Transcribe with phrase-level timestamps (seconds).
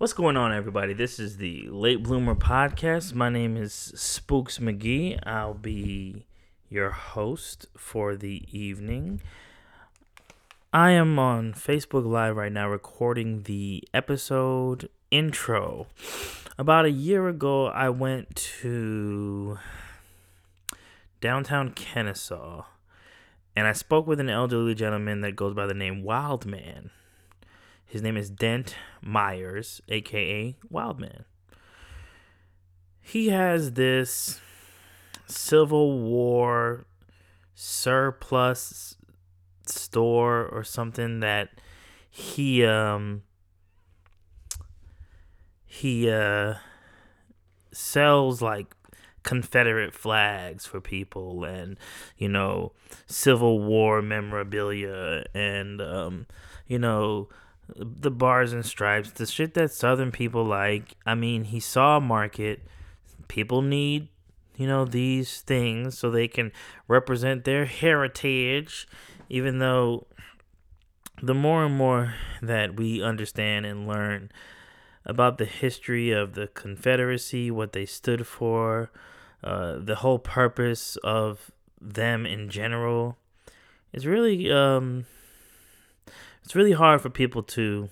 [0.00, 0.94] What's going on, everybody?
[0.94, 3.12] This is the Late Bloomer Podcast.
[3.12, 5.18] My name is Spooks McGee.
[5.26, 6.24] I'll be
[6.70, 9.20] your host for the evening.
[10.72, 15.86] I am on Facebook Live right now recording the episode intro.
[16.56, 19.58] About a year ago, I went to
[21.20, 22.64] downtown Kennesaw
[23.54, 26.90] and I spoke with an elderly gentleman that goes by the name Wildman.
[27.90, 31.24] His name is Dent Myers, aka Wildman.
[33.00, 34.40] He has this
[35.26, 36.86] Civil War
[37.52, 38.96] surplus
[39.66, 41.48] store or something that
[42.08, 43.22] he um
[45.66, 46.54] he uh
[47.72, 48.72] sells like
[49.24, 51.76] Confederate flags for people and
[52.16, 52.70] you know
[53.06, 56.26] Civil War memorabilia and um
[56.68, 57.28] you know
[57.76, 60.96] the bars and stripes, the shit that Southern people like.
[61.06, 62.62] I mean, he saw a market.
[63.28, 64.08] People need,
[64.56, 66.52] you know, these things so they can
[66.88, 68.88] represent their heritage,
[69.28, 70.06] even though
[71.22, 74.30] the more and more that we understand and learn
[75.04, 78.90] about the history of the Confederacy, what they stood for,
[79.42, 83.16] uh, the whole purpose of them in general,
[83.92, 85.06] is really um,
[86.50, 87.88] it's really hard for people to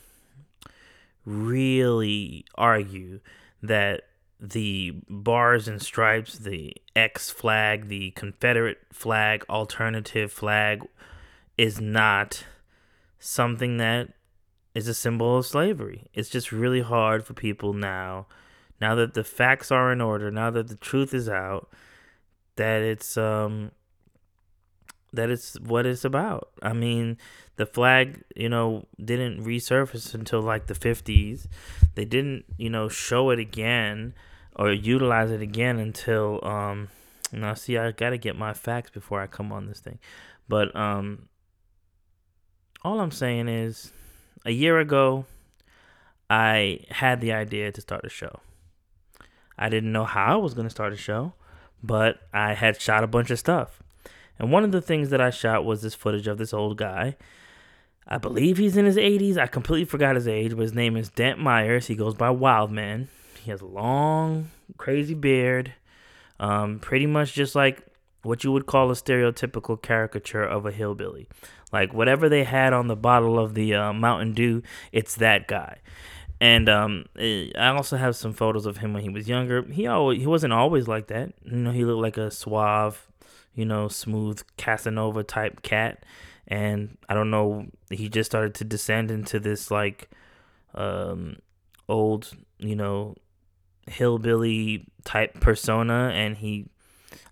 [1.24, 3.20] really argue
[3.62, 4.02] that
[4.40, 10.84] the bars and stripes, the X flag, the Confederate flag, alternative flag
[11.56, 12.42] is not
[13.20, 14.08] something that
[14.74, 16.10] is a symbol of slavery.
[16.12, 18.26] It's just really hard for people now,
[18.80, 21.70] now that the facts are in order, now that the truth is out,
[22.56, 23.70] that it's um
[25.12, 26.50] that it's what it's about.
[26.62, 27.16] I mean,
[27.56, 31.46] the flag, you know, didn't resurface until like the 50s.
[31.94, 34.14] They didn't, you know, show it again
[34.56, 36.88] or utilize it again until um
[37.32, 39.98] now see I got to get my facts before I come on this thing.
[40.48, 41.28] But um
[42.82, 43.92] all I'm saying is
[44.44, 45.26] a year ago
[46.30, 48.40] I had the idea to start a show.
[49.58, 51.32] I didn't know how I was going to start a show,
[51.82, 53.82] but I had shot a bunch of stuff.
[54.38, 57.16] And one of the things that I shot was this footage of this old guy.
[58.06, 59.36] I believe he's in his 80s.
[59.36, 61.88] I completely forgot his age, but his name is Dent Myers.
[61.88, 63.08] He goes by Wildman.
[63.42, 65.74] He has a long, crazy beard.
[66.40, 67.84] Um, pretty much just like
[68.22, 71.28] what you would call a stereotypical caricature of a hillbilly.
[71.72, 74.62] Like whatever they had on the bottle of the uh, Mountain Dew,
[74.92, 75.78] it's that guy.
[76.40, 79.62] And um, eh, I also have some photos of him when he was younger.
[79.62, 81.32] He always he wasn't always like that.
[81.44, 83.08] You know, he looked like a suave,
[83.54, 86.04] you know, smooth Casanova type cat.
[86.46, 90.08] And I don't know, he just started to descend into this like
[90.74, 91.36] um,
[91.88, 93.16] old, you know,
[93.86, 96.10] hillbilly type persona.
[96.14, 96.66] And he,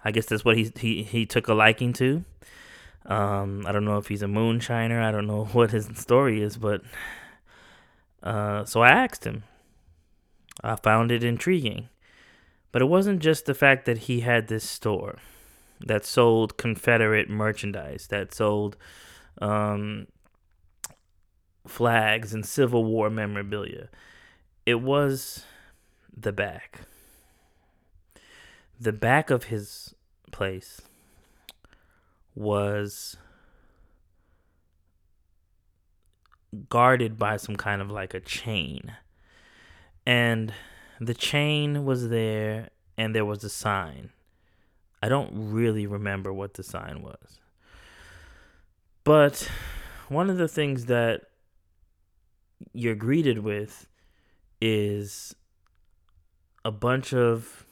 [0.05, 2.25] I guess that's what he, he, he took a liking to.
[3.07, 5.03] Um, I don't know if he's a moonshiner.
[5.03, 6.83] I don't know what his story is, but
[8.23, 9.45] uh, so I asked him.
[10.63, 11.89] I found it intriguing.
[12.73, 15.19] But it wasn't just the fact that he had this store
[15.81, 18.77] that sold Confederate merchandise, that sold
[19.41, 20.07] um,
[21.67, 23.89] flags and Civil War memorabilia.
[24.65, 25.45] It was
[26.17, 26.81] the back.
[28.81, 29.95] The back of his
[30.33, 30.83] place
[32.35, 33.17] was
[36.69, 38.97] guarded by some kind of like a chain.
[40.07, 40.53] And
[41.01, 44.11] the chain was there and there was a sign.
[45.07, 47.39] I don't really remember what the sign was.
[49.05, 49.49] But
[50.09, 51.27] one of the things that
[52.73, 53.87] you're greeted with
[54.61, 55.33] is
[56.65, 57.67] a bunch of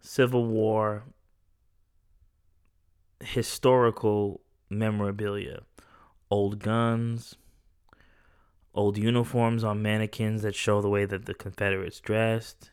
[0.00, 1.02] Civil War
[3.20, 4.40] historical
[4.70, 5.62] memorabilia
[6.30, 7.34] old guns,
[8.72, 12.70] old uniforms on mannequins that show the way that the Confederates dressed.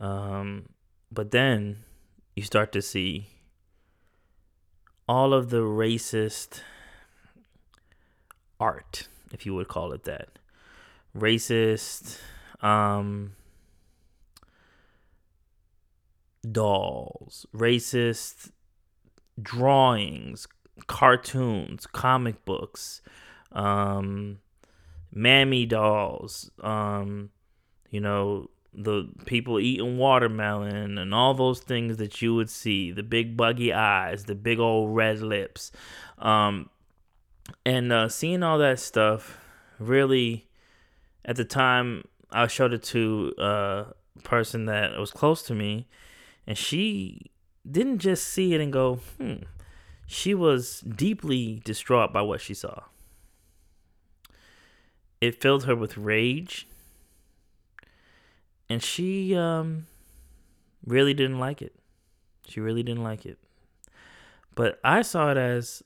[0.00, 0.70] Um,
[1.12, 1.84] but then
[2.38, 3.26] you start to see
[5.08, 6.60] all of the racist
[8.60, 10.38] art, if you would call it that.
[11.16, 12.20] Racist
[12.62, 13.32] um,
[16.48, 18.52] dolls, racist
[19.42, 20.46] drawings,
[20.86, 23.02] cartoons, comic books,
[23.50, 24.38] um,
[25.12, 27.30] mammy dolls, um,
[27.90, 28.48] you know,
[28.82, 33.72] the people eating watermelon and all those things that you would see the big buggy
[33.72, 35.72] eyes, the big old red lips.
[36.18, 36.70] Um,
[37.64, 39.38] and uh, seeing all that stuff
[39.78, 40.48] really
[41.24, 43.86] at the time I showed it to a
[44.22, 45.88] person that was close to me,
[46.46, 47.30] and she
[47.70, 49.44] didn't just see it and go, hmm.
[50.10, 52.84] She was deeply distraught by what she saw.
[55.20, 56.66] It filled her with rage,
[58.68, 59.86] and she um,
[60.86, 61.74] really didn't like it.
[62.46, 63.38] She really didn't like it.
[64.54, 65.82] But I saw it as,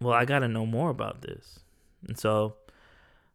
[0.00, 1.60] well, I got to know more about this.
[2.06, 2.56] And so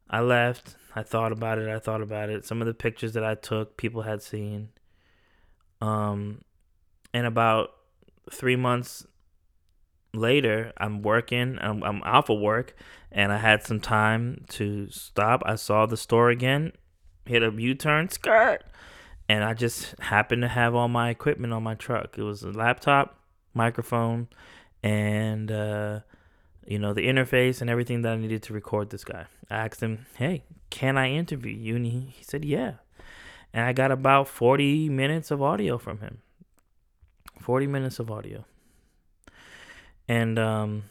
[0.10, 0.76] I left.
[0.96, 1.70] I thought about it.
[1.70, 2.46] I thought about it.
[2.46, 4.70] Some of the pictures that I took, people had seen.
[5.80, 6.42] Um,
[7.14, 7.72] and about
[8.30, 9.08] three months
[10.14, 11.58] later, I'm working.
[11.62, 12.76] I'm, I'm off of work,
[13.12, 15.42] and I had some time to stop.
[15.46, 16.74] I saw the store again,
[17.26, 18.64] hit a U-turn, skirt,
[19.30, 22.18] and I just happened to have all my equipment on my truck.
[22.18, 23.20] It was a laptop,
[23.54, 24.28] microphone,
[24.84, 26.00] and uh,
[26.66, 29.26] you know the interface and everything that I needed to record this guy.
[29.50, 32.74] I asked him, "Hey, can I interview you?" And he, he said, "Yeah."
[33.54, 36.20] And I got about 40 minutes of audio from him.
[37.42, 38.46] 40 minutes of audio.
[40.08, 40.84] And um,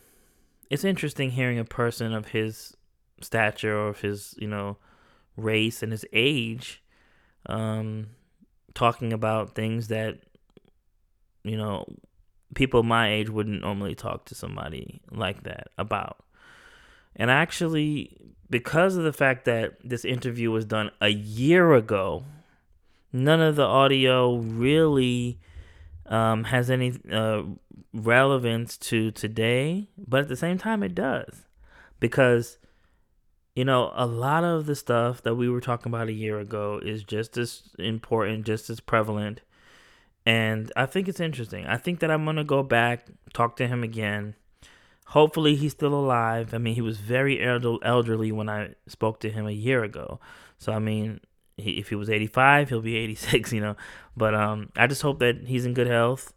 [0.68, 2.76] it's interesting hearing a person of his
[3.20, 4.76] stature or of his, you know,
[5.40, 6.82] race and his age
[7.46, 8.08] um,
[8.74, 10.18] talking about things that,
[11.42, 11.84] you know,
[12.54, 16.18] people my age wouldn't normally talk to somebody like that about.
[17.16, 18.16] And actually,
[18.48, 22.24] because of the fact that this interview was done a year ago,
[23.12, 25.38] none of the audio really
[26.06, 27.42] um, has any uh,
[27.92, 31.46] relevance to today, but at the same time, it does.
[31.98, 32.58] Because,
[33.60, 36.80] you know, a lot of the stuff that we were talking about a year ago
[36.82, 39.42] is just as important, just as prevalent.
[40.24, 41.66] And I think it's interesting.
[41.66, 44.34] I think that I'm going to go back, talk to him again.
[45.08, 46.54] Hopefully, he's still alive.
[46.54, 50.20] I mean, he was very elderly when I spoke to him a year ago.
[50.56, 51.20] So, I mean,
[51.58, 53.76] if he was 85, he'll be 86, you know.
[54.16, 56.32] But um, I just hope that he's in good health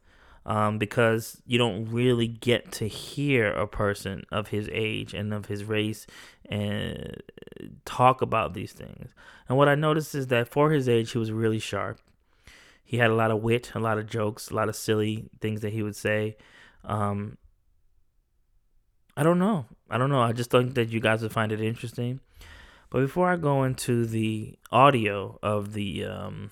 [0.46, 5.46] um, because you don't really get to hear a person of his age and of
[5.46, 6.06] his race
[6.50, 7.22] and
[7.86, 9.14] talk about these things.
[9.48, 12.00] And what I noticed is that for his age, he was really sharp.
[12.84, 15.62] He had a lot of wit, a lot of jokes, a lot of silly things
[15.62, 16.38] that he would say.
[16.84, 17.38] Um,
[19.16, 19.66] I don't know.
[19.90, 20.22] I don't know.
[20.22, 22.20] I just think that you guys would find it interesting.
[22.90, 26.52] But before I go into the audio of the um,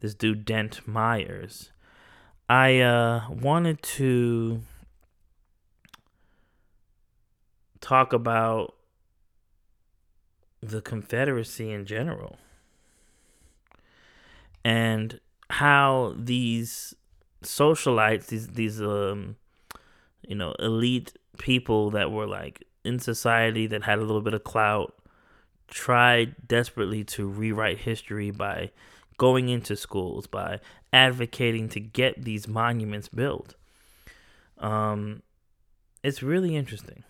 [0.00, 1.72] this dude Dent Myers,
[2.48, 4.62] I uh, wanted to
[7.82, 8.74] talk about
[10.62, 12.38] the Confederacy in general
[14.64, 15.20] and
[15.50, 16.94] how these
[17.42, 19.36] socialites, these these um,
[20.26, 24.44] you know elite people that were like in society that had a little bit of
[24.44, 24.94] clout
[25.68, 28.70] tried desperately to rewrite history by
[29.18, 30.60] going into schools, by
[30.92, 33.54] advocating to get these monuments built.
[34.58, 35.22] Um,
[36.02, 37.04] it's really interesting.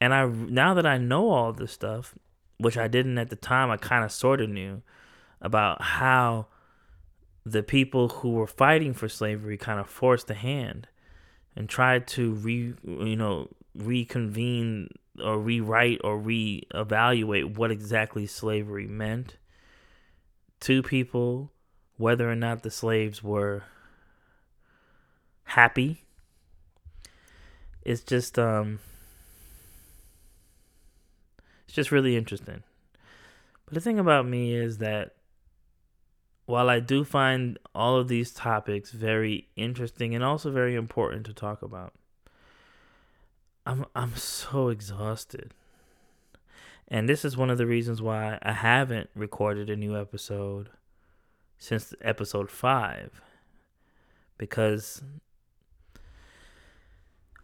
[0.00, 2.14] And I now that I know all this stuff,
[2.58, 4.82] which I didn't at the time, I kind of sort of knew
[5.40, 6.46] about how
[7.44, 10.88] the people who were fighting for slavery kind of forced the hand
[11.56, 14.88] and tried to re you know reconvene
[15.22, 19.36] or rewrite or reevaluate what exactly slavery meant
[20.60, 21.52] to people,
[21.96, 23.64] whether or not the slaves were
[25.44, 26.04] happy.
[27.82, 28.80] It's just um
[31.68, 32.62] it's just really interesting.
[33.66, 35.16] But the thing about me is that
[36.46, 41.34] while I do find all of these topics very interesting and also very important to
[41.34, 41.92] talk about,
[43.66, 45.52] I'm I'm so exhausted.
[46.88, 50.70] And this is one of the reasons why I haven't recorded a new episode
[51.58, 53.20] since episode 5
[54.38, 55.02] because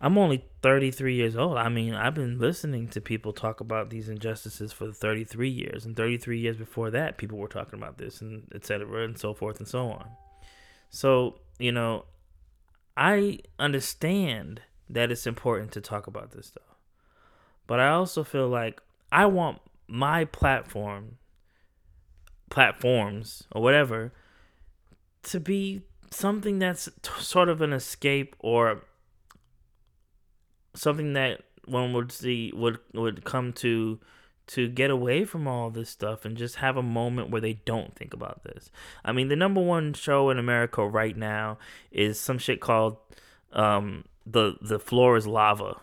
[0.04, 1.56] I'm only 33 years old.
[1.56, 5.96] I mean, I've been listening to people talk about these injustices for 33 years, and
[5.96, 9.02] 33 years before that, people were talking about this, and etc.
[9.02, 10.10] and so forth and so on.
[10.90, 12.04] So, you know,
[12.98, 16.76] I understand that it's important to talk about this stuff.
[17.66, 21.16] But I also feel like I want my platform,
[22.50, 24.12] platforms, or whatever,
[25.22, 25.80] to be
[26.10, 28.82] something that's t- sort of an escape or
[30.74, 33.98] something that one would see would would come to
[34.46, 37.94] to get away from all this stuff and just have a moment where they don't
[37.94, 38.70] think about this.
[39.04, 41.58] I mean, the number one show in America right now
[41.90, 42.98] is some shit called
[43.52, 45.76] um, the the floor is lava.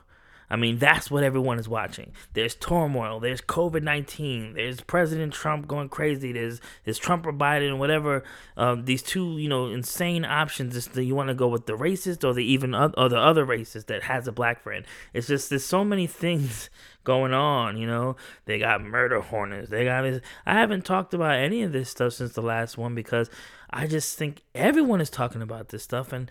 [0.51, 2.11] I mean, that's what everyone is watching.
[2.33, 3.21] There's turmoil.
[3.21, 4.53] There's COVID nineteen.
[4.53, 6.33] There's President Trump going crazy.
[6.33, 8.25] There's there's Trump or Biden, whatever.
[8.57, 10.75] Um, these two, you know, insane options.
[10.75, 13.45] Is that you want to go with the racist or the even or the other
[13.45, 14.85] racist that has a black friend?
[15.13, 16.69] It's just there's so many things
[17.05, 17.77] going on.
[17.77, 19.69] You know, they got murder hornets.
[19.69, 20.19] They got this.
[20.45, 23.29] I haven't talked about any of this stuff since the last one because
[23.69, 26.29] I just think everyone is talking about this stuff and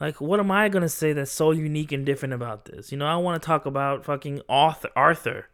[0.00, 2.92] like, what am I gonna say that's so unique and different about this?
[2.92, 5.46] You know, I want to talk about fucking Arthur.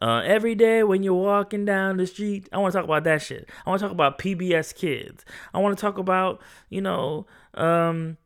[0.00, 3.22] Uh, every day when you're walking down the street, I want to talk about that
[3.22, 3.48] shit.
[3.66, 5.24] I want to talk about PBS Kids.
[5.52, 8.18] I want to talk about, you know, um,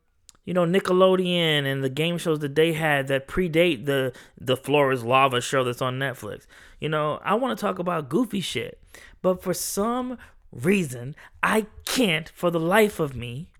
[0.49, 4.91] you know Nickelodeon and the game shows that they had that predate the the Floor
[4.91, 6.47] is Lava show that's on Netflix.
[6.79, 8.81] You know, I want to talk about goofy shit,
[9.21, 10.17] but for some
[10.51, 13.51] reason, I can't, for the life of me,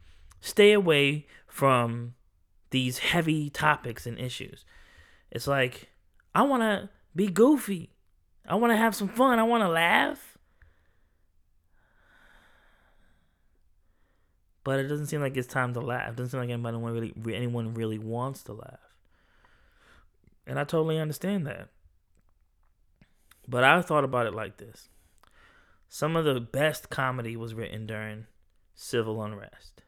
[0.41, 2.13] stay away from
[2.70, 4.63] these heavy topics and issues.
[5.32, 5.89] It's like,
[6.34, 7.91] I want to be goofy.
[8.48, 9.39] I want to have some fun.
[9.39, 10.38] I want to laugh.
[14.63, 16.12] But it doesn't seem like it's time to laugh.
[16.12, 18.79] It doesn't seem like anybody really, anyone really wants to laugh.
[20.46, 21.70] And I totally understand that.
[23.48, 24.89] But I thought about it like this.
[25.88, 28.27] Some of the best comedy was written during
[28.75, 29.82] civil unrest.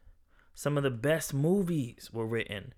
[0.54, 2.74] Some of the best movies were written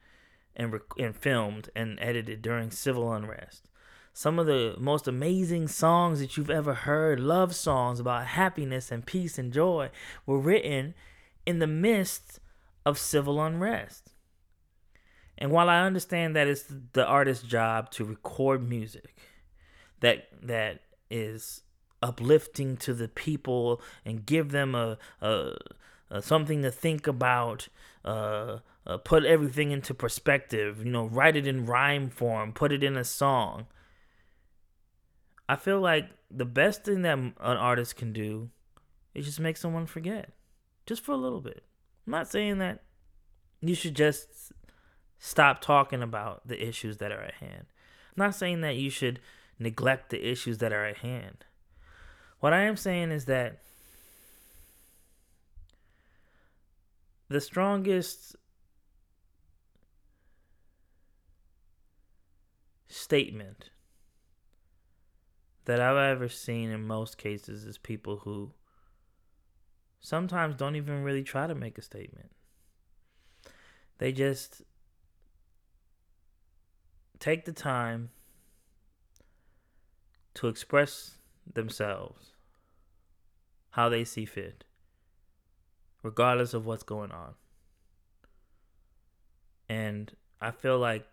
[0.57, 3.69] and, rec- and filmed and edited during civil unrest.
[4.12, 9.04] Some of the most amazing songs that you've ever heard, love songs about happiness and
[9.04, 9.90] peace and joy,
[10.25, 10.95] were written
[11.45, 12.38] in the midst
[12.87, 14.12] of civil unrest.
[15.37, 19.16] And while I understand that it's the artist's job to record music
[20.00, 21.62] that that is
[22.02, 25.57] uplifting to the people and give them a, a
[26.14, 27.66] uh, something to think about,
[28.04, 32.85] uh, uh, put everything into perspective, you know, write it in rhyme form, put it
[32.85, 33.66] in a song.
[35.49, 38.50] I feel like the best thing that an artist can do
[39.12, 40.30] is just make someone forget,
[40.87, 41.64] just for a little bit.
[42.06, 42.85] I'm not saying that
[43.61, 44.52] you should just
[45.18, 47.66] stop talking about the issues that are at hand.
[48.16, 49.18] I'm not saying that you should
[49.59, 51.44] neglect the issues that are at hand.
[52.38, 53.59] What I am saying is that
[57.28, 58.37] the strongest
[62.88, 63.71] statement
[65.64, 68.52] that I've ever seen in most cases is people who
[70.00, 72.31] sometimes don't even really try to make a statement.
[73.99, 74.62] They just
[77.19, 78.11] take the time
[80.35, 81.19] to express
[81.50, 82.33] themselves
[83.71, 84.64] how they see fit
[86.04, 87.34] regardless of what's going on.
[89.68, 91.06] And I feel like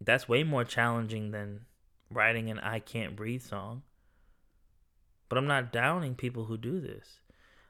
[0.00, 1.62] that's way more challenging than
[2.10, 3.82] writing an I Can't Breathe song.
[5.30, 7.20] But I'm not downing people who do this.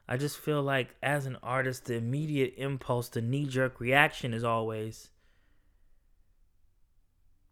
[0.07, 4.43] I just feel like as an artist, the immediate impulse, the knee jerk reaction is
[4.43, 5.09] always,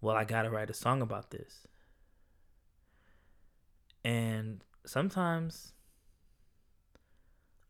[0.02, 1.66] well, I gotta write a song about this.
[4.04, 5.72] And sometimes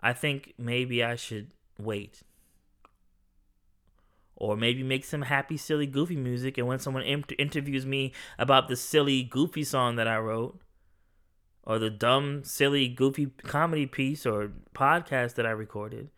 [0.03, 2.24] I think maybe I should wait.
[4.36, 6.57] Or maybe make some happy, silly, goofy music.
[6.57, 10.60] And when someone inter- interviews me about the silly, goofy song that I wrote,
[11.63, 16.10] or the dumb, silly, goofy comedy piece or podcast that I recorded,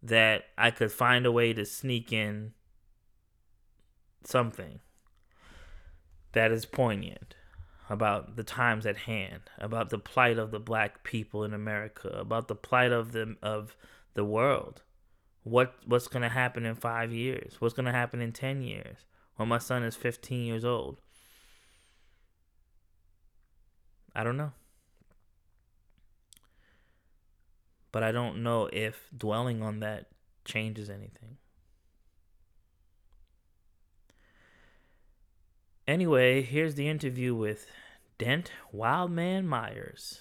[0.00, 2.52] that I could find a way to sneak in
[4.22, 4.78] something
[6.32, 7.34] that is poignant
[7.88, 12.48] about the times at hand, about the plight of the black people in America, about
[12.48, 13.76] the plight of the of
[14.14, 14.82] the world.
[15.44, 17.60] What what's gonna happen in five years?
[17.60, 18.98] What's gonna happen in ten years?
[19.36, 21.00] When my son is fifteen years old.
[24.14, 24.52] I don't know.
[27.92, 30.06] But I don't know if dwelling on that
[30.44, 31.36] changes anything.
[35.86, 37.66] Anyway, here's the interview with
[38.18, 40.20] Dent Wildman Myers.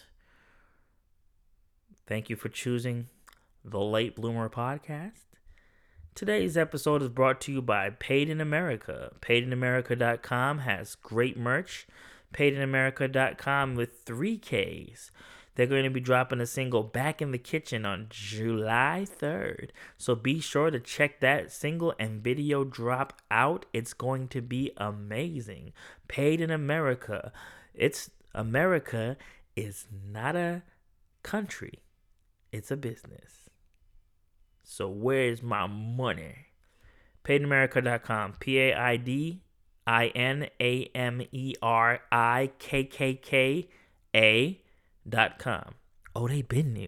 [2.05, 3.07] Thank you for choosing
[3.63, 5.23] the Late Bloomer podcast.
[6.13, 9.13] Today's episode is brought to you by Paid in America.
[9.21, 11.87] PaidInAmerica.com has great merch.
[12.33, 15.11] PaidInAmerica.com with three Ks.
[15.55, 19.69] They're going to be dropping a single Back in the Kitchen on July 3rd.
[19.97, 23.65] So be sure to check that single and video drop out.
[23.73, 25.71] It's going to be amazing.
[26.07, 27.31] Paid in America.
[27.73, 29.17] It's America
[29.55, 30.63] is not a
[31.23, 31.79] country.
[32.51, 33.49] It's a business.
[34.63, 36.47] So where's my money?
[37.23, 38.33] PaidInAmerica.com.
[38.39, 39.41] P A I D
[39.87, 43.69] I N A M E R I K K K
[44.13, 44.61] A
[45.39, 45.75] com.
[46.15, 46.87] Oh, they been new.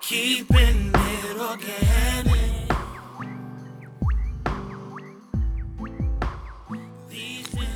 [0.00, 2.72] Keeping it organic.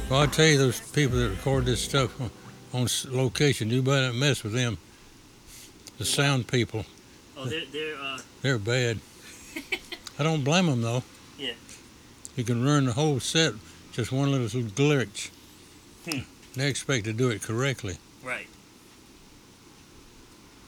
[0.08, 2.30] Well, I tell you, those people that record this stuff on,
[2.74, 4.78] on location, you better not mess with them.
[5.98, 6.84] The sound people,
[7.42, 8.98] Oh, they're they're uh they're bad.
[10.18, 11.02] I don't blame them though.
[11.38, 11.52] Yeah.
[12.36, 13.54] You can ruin the whole set
[13.92, 15.30] just one little glitch.
[16.08, 16.20] Hmm.
[16.54, 17.98] They expect to do it correctly.
[18.22, 18.46] right.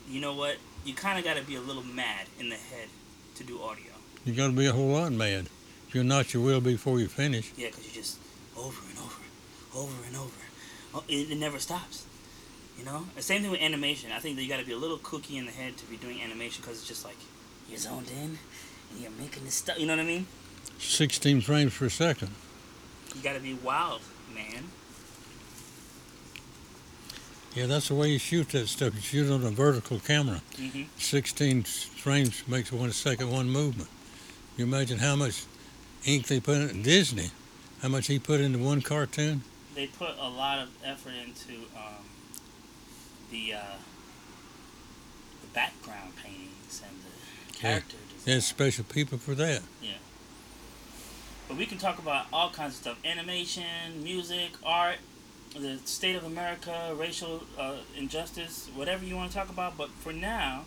[0.09, 0.57] You know what?
[0.85, 2.89] You kind of got to be a little mad in the head
[3.37, 3.93] to do audio.
[4.25, 5.47] You got to be a whole lot mad.
[5.89, 7.53] If you're not, you will be before you finish.
[7.57, 8.19] Yeah, because you just
[8.57, 9.23] over and over,
[9.75, 10.31] over and over.
[10.95, 12.05] Oh, it, it never stops.
[12.79, 13.07] You know?
[13.15, 14.11] The same thing with animation.
[14.13, 15.97] I think that you got to be a little kooky in the head to be
[15.97, 17.17] doing animation because it's just like
[17.69, 18.39] you're zoned in
[18.91, 19.79] and you're making this stuff.
[19.79, 20.27] You know what I mean?
[20.79, 22.31] 16 frames per second.
[23.15, 24.01] You got to be wild,
[24.35, 24.65] man.
[27.55, 28.95] Yeah, that's the way you shoot that stuff.
[28.95, 30.43] You shoot on a vertical camera.
[30.57, 33.89] hmm 16 frames makes one second, one movement.
[34.57, 35.45] You imagine how much
[36.05, 37.31] ink they put in Disney,
[37.83, 39.43] how much he put into one cartoon?
[39.75, 42.05] They put a lot of effort into um,
[43.35, 43.61] the uh,
[45.43, 48.23] the background paintings and the character design.
[48.25, 49.61] There's special people for that.
[49.83, 49.93] Yeah.
[51.49, 54.99] But we can talk about all kinds of stuff: animation, music, art,
[55.59, 59.77] the state of America, racial uh, injustice, whatever you want to talk about.
[59.77, 60.65] But for now,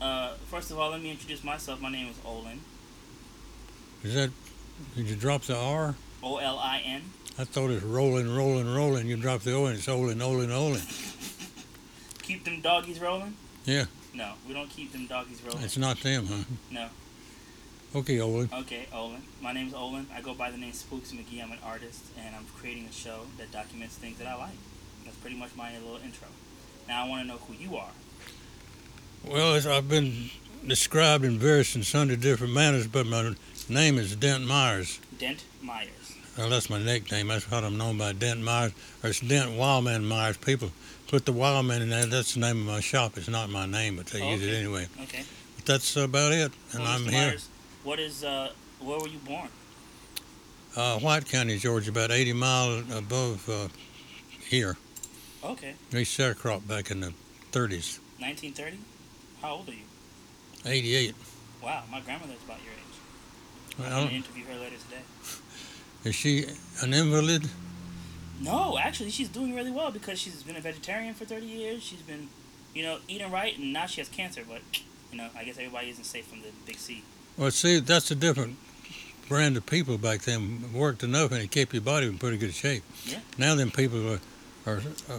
[0.00, 1.80] uh, first of all, let me introduce myself.
[1.80, 2.60] My name is Olin.
[4.04, 4.30] Is that,
[4.94, 5.96] did you drop the R?
[6.22, 7.02] O L I N.
[7.38, 9.08] I thought it was rolling, rolling, rolling.
[9.08, 10.80] You drop the O and it's Olin, Olin, Olin.
[12.26, 13.36] Keep them doggies rolling.
[13.64, 13.84] Yeah.
[14.12, 15.62] No, we don't keep them doggies rolling.
[15.62, 16.42] It's not them, huh?
[16.72, 16.88] No.
[17.94, 18.50] Okay, Olin.
[18.52, 19.22] Okay, Olin.
[19.40, 20.08] My name's Olin.
[20.12, 21.40] I go by the name Spooks McGee.
[21.40, 24.56] I'm an artist, and I'm creating a show that documents things that I like.
[25.04, 26.26] That's pretty much my little intro.
[26.88, 27.92] Now I want to know who you are.
[29.24, 30.30] Well, I've been
[30.66, 33.34] described in various and sundry different manners, but my
[33.68, 34.98] name is Dent Myers.
[35.16, 35.90] Dent Myers.
[36.36, 37.28] Well, that's my nickname.
[37.28, 38.72] That's what I'm known by, Dent Myers.
[39.02, 40.36] Or it's Dent Wildman Myers.
[40.36, 40.72] People
[41.08, 42.06] put the Wildman in there.
[42.06, 43.16] That's the name of my shop.
[43.16, 44.86] It's not my name, but they use it anyway.
[45.02, 45.22] Okay.
[45.56, 46.52] But that's about it.
[46.72, 47.10] And Well, I'm Mr.
[47.10, 47.26] here.
[47.28, 47.48] Myers,
[47.84, 48.50] what is uh?
[48.80, 49.48] Where were you born?
[50.76, 53.68] Uh, White County, Georgia, about 80 miles above uh,
[54.46, 54.76] here.
[55.42, 55.74] Okay.
[55.92, 57.14] We sharecropped back in the
[57.52, 57.98] 30s.
[58.18, 58.78] 1930.
[59.40, 59.78] How old are you?
[60.66, 61.14] 88.
[61.62, 63.78] Wow, my grandmother's about your age.
[63.78, 65.02] Well, I'm I gonna interview her later today.
[66.04, 66.44] is she
[66.82, 67.48] an invalid?
[68.40, 71.82] No, actually, she's doing really well because she's been a vegetarian for 30 years.
[71.82, 72.28] She's been,
[72.74, 74.42] you know, eating right, and now she has cancer.
[74.46, 74.60] But,
[75.10, 77.02] you know, I guess everybody isn't safe from the big C.
[77.36, 78.56] Well, see, that's a different
[79.28, 80.72] brand of people back then.
[80.72, 82.82] Worked enough and it kept your body in pretty good shape.
[83.04, 83.18] Yeah.
[83.38, 84.20] Now, then, people are,
[84.66, 85.18] are uh,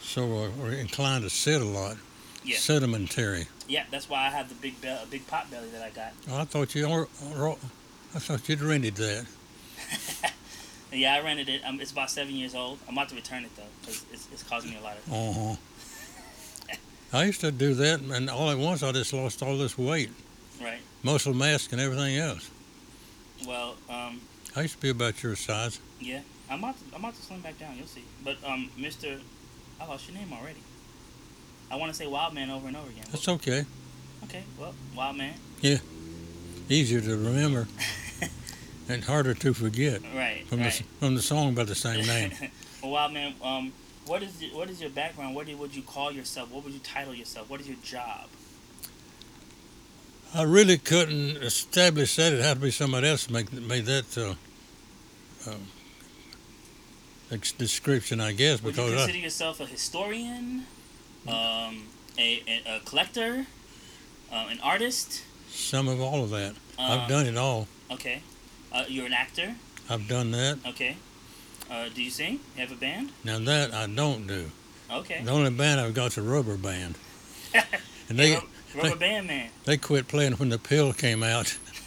[0.00, 1.96] so uh, are inclined to sit a lot.
[2.44, 2.56] Yeah.
[2.56, 3.46] Sedimentary.
[3.68, 6.12] Yeah, that's why I have the big be- big pot belly that I got.
[6.28, 7.06] Oh, I thought you,
[8.14, 9.26] I thought you'd rented that.
[10.92, 11.62] Yeah, I rented it.
[11.64, 12.78] Um, it's about seven years old.
[12.86, 15.12] I'm about to return it though because it's, it's causing me a lot of.
[15.12, 15.32] Uh
[16.70, 16.76] huh.
[17.18, 20.10] I used to do that, and all at once I just lost all this weight,
[20.60, 20.80] Right.
[21.02, 22.50] muscle mass, and everything else.
[23.46, 24.20] Well, um,
[24.56, 25.80] I used to be about your size.
[26.00, 27.76] yeah, I'm about to I'm about to slim back down.
[27.76, 28.04] You'll see.
[28.24, 29.18] But um, Mister,
[29.80, 30.60] I lost your name already.
[31.70, 33.04] I want to say Wild Man over and over again.
[33.10, 33.64] That's okay.
[34.24, 34.42] Okay.
[34.58, 35.34] Well, Wild Man.
[35.62, 35.78] Yeah.
[36.68, 37.66] Easier to remember
[38.88, 40.46] and harder to forget Right.
[40.48, 40.72] from the right.
[40.80, 42.32] s from the song by the same name.
[42.82, 43.34] well, Wild Man.
[43.42, 43.72] Um,
[44.06, 45.34] what is your, what is your background?
[45.34, 46.50] What do, would you call yourself?
[46.50, 47.48] What would you title yourself?
[47.48, 48.28] What is your job?
[50.34, 52.32] I really couldn't establish that.
[52.32, 54.34] It had to be somebody else make made that uh,
[55.50, 55.54] uh,
[57.58, 60.66] description, I guess, Would you consider I, yourself a historian,
[61.28, 61.84] um,
[62.18, 63.46] a, a, a collector,
[64.32, 65.22] uh, an artist?
[65.50, 66.54] some of all of that.
[66.78, 67.68] I've done it all.
[67.90, 68.22] Okay.
[68.72, 69.54] Uh, you're an actor.
[69.90, 70.58] I've done that.
[70.66, 70.96] Okay.
[71.70, 72.40] Uh, do you sing?
[72.56, 73.10] You have a band?
[73.24, 74.50] Now that I don't do.
[74.90, 75.22] Okay.
[75.24, 76.96] The only band I've got is a rubber band,
[78.08, 79.50] and they Rub- Rubber Band Man.
[79.64, 81.56] they quit playing when the pill came out.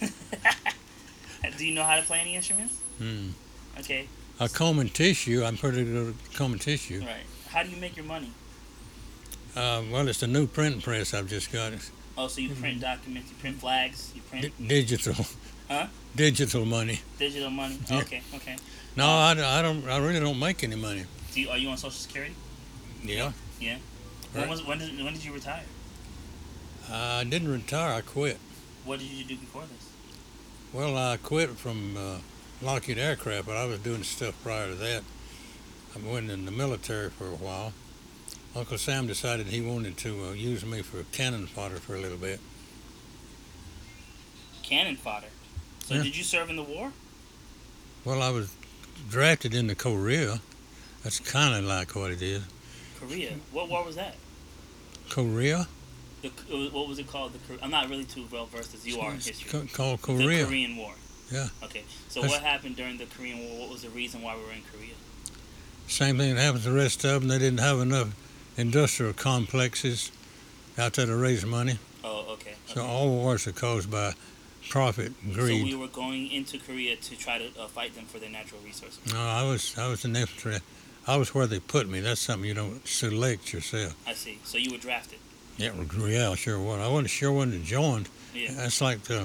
[1.56, 2.74] do you know how to play any instruments?
[2.98, 3.28] Hmm.
[3.78, 4.08] Okay.
[4.40, 5.44] I comb and tissue.
[5.44, 7.00] I'm pretty good at comb and tissue.
[7.00, 7.24] Right.
[7.48, 8.30] How do you make your money?
[9.54, 11.72] Uh, well, it's a new printing press I've just got.
[12.18, 12.60] Oh, so you Mm-hmm.
[12.60, 15.14] print documents, you print flags, you print D- digital.
[15.68, 15.86] Huh?
[16.14, 17.00] Digital money.
[17.18, 17.78] digital money.
[17.90, 17.98] Yeah.
[18.00, 18.22] Okay.
[18.34, 18.56] Okay.
[18.96, 19.86] No, I, I don't.
[19.88, 21.04] I really don't make any money.
[21.34, 22.34] Do you, are you on Social Security?
[23.02, 23.32] Yeah.
[23.60, 23.76] Yeah.
[24.32, 24.50] When Right.
[24.50, 25.62] was when did when did you retire?
[26.90, 27.94] I didn't retire.
[27.94, 28.38] I quit.
[28.84, 29.90] What did you do before this?
[30.72, 32.16] Well, I quit from uh,
[32.62, 35.02] Lockheed Aircraft, but I was doing stuff prior to that.
[35.94, 37.72] I went in the military for a while.
[38.54, 42.18] Uncle Sam decided he wanted to uh, use me for cannon fodder for a little
[42.18, 42.40] bit.
[44.62, 45.26] Cannon fodder.
[45.86, 46.02] So Yeah.
[46.02, 46.92] did you serve in the war?
[48.04, 48.50] Well, I was
[49.08, 50.40] drafted into Korea.
[51.04, 52.42] That's kind of like what it is.
[52.98, 53.34] Korea.
[53.52, 54.16] What war was that?
[55.08, 55.68] Korea?
[56.22, 57.34] The, uh, what was it called?
[57.34, 59.48] The I'm not really too well versed as you are in history.
[59.48, 60.44] ca- called The Korea.
[60.46, 60.94] Korean War.
[61.30, 61.48] Yeah.
[61.62, 61.84] Okay.
[62.08, 63.60] So That's- what happened during the Korean War?
[63.60, 64.94] What was the reason why we were in Korea?
[65.86, 67.28] Same thing that happened to the rest of them.
[67.28, 68.08] They didn't have enough
[68.56, 70.10] industrial complexes
[70.76, 71.78] out there to raise money.
[72.02, 72.54] Oh, okay.
[72.66, 72.90] So okay.
[72.90, 74.14] all wars are caused by
[74.68, 78.18] profit and So we were going into Korea to try to uh, fight them for
[78.18, 79.00] their natural resources.
[79.12, 80.58] No, I was I was in infantry.
[81.06, 82.00] I was where they put me.
[82.00, 83.94] That's something you don't select yourself.
[84.06, 84.38] I see.
[84.44, 85.18] So you were drafted.
[85.56, 85.72] Yeah,
[86.06, 86.80] yeah, sure was.
[86.80, 88.06] I wasn't sure when to join.
[88.34, 88.52] Yeah.
[88.52, 89.24] That's like uh,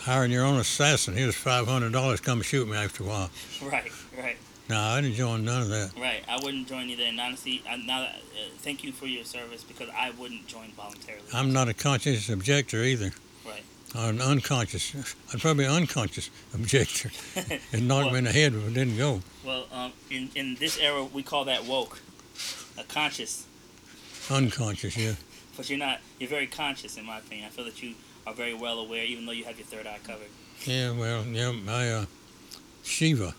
[0.00, 1.14] hiring your own assassin.
[1.14, 2.20] Here's five hundred dollars.
[2.20, 3.30] Come shoot me after a while.
[3.62, 3.92] Right.
[4.16, 4.36] Right.
[4.70, 5.90] No, I didn't join none of that.
[6.00, 6.22] Right.
[6.28, 7.02] I wouldn't join either.
[7.02, 10.70] And honestly, I, now that, uh, thank you for your service because I wouldn't join
[10.76, 11.24] voluntarily.
[11.34, 13.10] I'm not a conscientious objector either.
[13.96, 14.94] Or an unconscious.
[15.32, 17.10] I'm probably unconscious objector.
[17.72, 19.20] It knocked Well- me in the head, but it didn't go.
[19.44, 22.00] Well, um, in in this era, we call that woke,
[22.78, 23.46] a conscious.
[24.30, 25.14] Unconscious, yeah.
[25.56, 26.00] But you're not.
[26.20, 27.46] You're very conscious, in my opinion.
[27.46, 27.94] I feel that you
[28.26, 30.28] are very well aware, even though you have your third eye covered.
[30.64, 32.04] Yeah, well, yeah, my uh,
[32.84, 33.34] Shiva,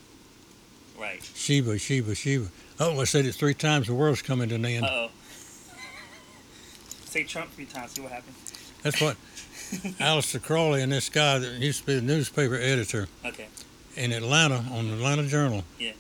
[1.00, 1.24] Right.
[1.36, 2.50] Shiva, Shiva, Shiva.
[2.80, 3.88] Oh, I said it three times.
[3.88, 4.86] The world's coming to an end.
[4.86, 5.10] Uh oh.
[7.06, 7.92] Say Trump three times.
[7.92, 8.36] See what happens.
[8.84, 9.16] That's what
[10.00, 13.48] Aleister Crowley and this guy that used to be the newspaper editor Okay.
[13.96, 15.64] in Atlanta on the Atlanta Journal.
[15.80, 15.92] Yeah.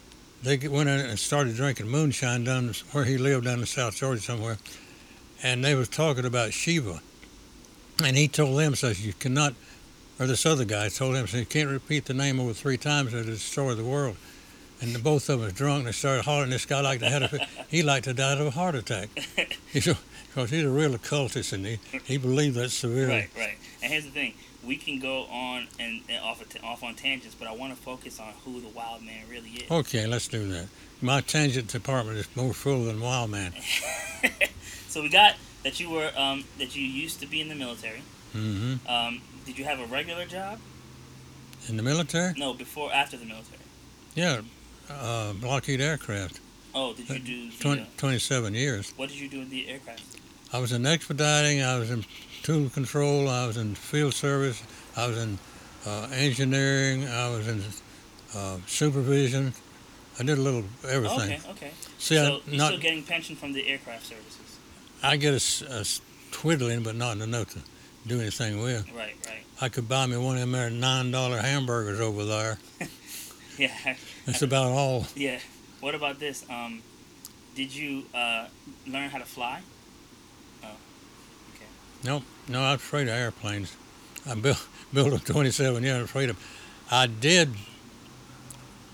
[0.43, 4.21] They went in and started drinking moonshine down where he lived down in South Georgia
[4.21, 4.57] somewhere,
[5.43, 6.99] and they was talking about Shiva,
[8.03, 9.53] and he told them says you cannot,
[10.19, 13.13] or this other guy told him says you can't repeat the name over three times
[13.13, 14.15] or destroy the world.
[14.81, 16.49] And the, both of them was drunk and they started hollering.
[16.49, 19.09] This guy like to had a, he like to die of a heart attack.
[19.71, 19.85] He's
[20.33, 23.13] because he's a real occultist and he, he believed that severely.
[23.13, 23.29] Right.
[23.37, 23.57] Right.
[23.83, 24.33] And here's the thing:
[24.65, 27.81] we can go on and, and off t- off on tangents, but I want to
[27.81, 29.71] focus on who the wild man really is.
[29.71, 30.67] Okay, let's do that.
[31.01, 33.53] My tangent department is more full than Wild Man.
[34.87, 38.03] so we got that you were um, that you used to be in the military.
[38.35, 38.87] Mm-hmm.
[38.87, 40.59] Um, did you have a regular job?
[41.67, 42.33] In the military?
[42.37, 43.59] No, before after the military.
[44.15, 44.41] Yeah,
[44.89, 46.39] uh, Lockheed Aircraft.
[46.73, 48.93] Oh, did you do the, 20, uh, 27 years.
[48.95, 50.20] what did you do in the aircraft?
[50.53, 52.05] I was in expediting, I was in
[52.43, 54.61] tool control, I was in field service,
[54.97, 55.39] I was in
[55.85, 57.63] uh, engineering, I was in
[58.35, 59.53] uh, supervision.
[60.19, 61.39] I did a little everything.
[61.39, 61.71] Okay, okay.
[61.97, 64.57] See, so I, you're not, still getting pension from the aircraft services.
[65.01, 65.85] I get a
[66.31, 67.59] twiddling, but not enough to
[68.05, 68.91] do anything with.
[68.91, 69.43] Right, right.
[69.61, 72.57] I could buy me one of them there $9 hamburgers over there.
[73.57, 75.05] Yeah, That's about all.
[75.13, 75.37] yeah.
[75.81, 76.45] What about this?
[76.49, 76.81] Um,
[77.53, 78.47] did you uh,
[78.87, 79.59] learn how to fly?
[82.03, 83.75] Nope, no, I'm afraid of airplanes.
[84.29, 85.95] I built built a 27 year.
[85.95, 86.37] I'm afraid of.
[86.89, 87.49] I did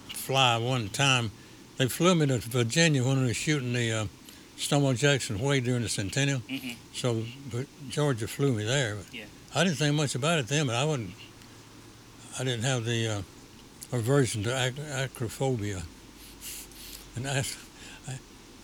[0.10, 1.32] fly one time.
[1.78, 4.06] They flew me to Virginia when we were shooting the uh,
[4.58, 6.40] Stonewall Jackson Way during the centennial.
[6.50, 7.24] hmm So
[7.90, 8.96] Georgia flew me there.
[8.96, 9.26] But Yeah.
[9.56, 11.14] I didn't think much about it then, but I wouldn't.
[12.40, 13.22] I didn't have the uh,
[13.92, 15.84] aversion to ac- acrophobia,
[17.16, 17.58] and that's,
[18.08, 18.20] I,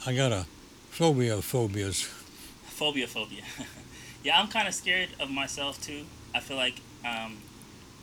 [0.06, 0.46] I got a
[0.92, 2.04] phobia of phobias.
[2.68, 3.42] Phobia, phobia.
[4.24, 6.06] yeah, I'm kind of scared of myself too.
[6.34, 7.38] I feel like um,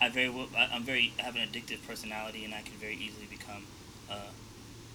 [0.00, 2.94] I very well, I- I'm very I have an addictive personality, and I can very
[2.94, 3.64] easily become
[4.11, 4.30] uh,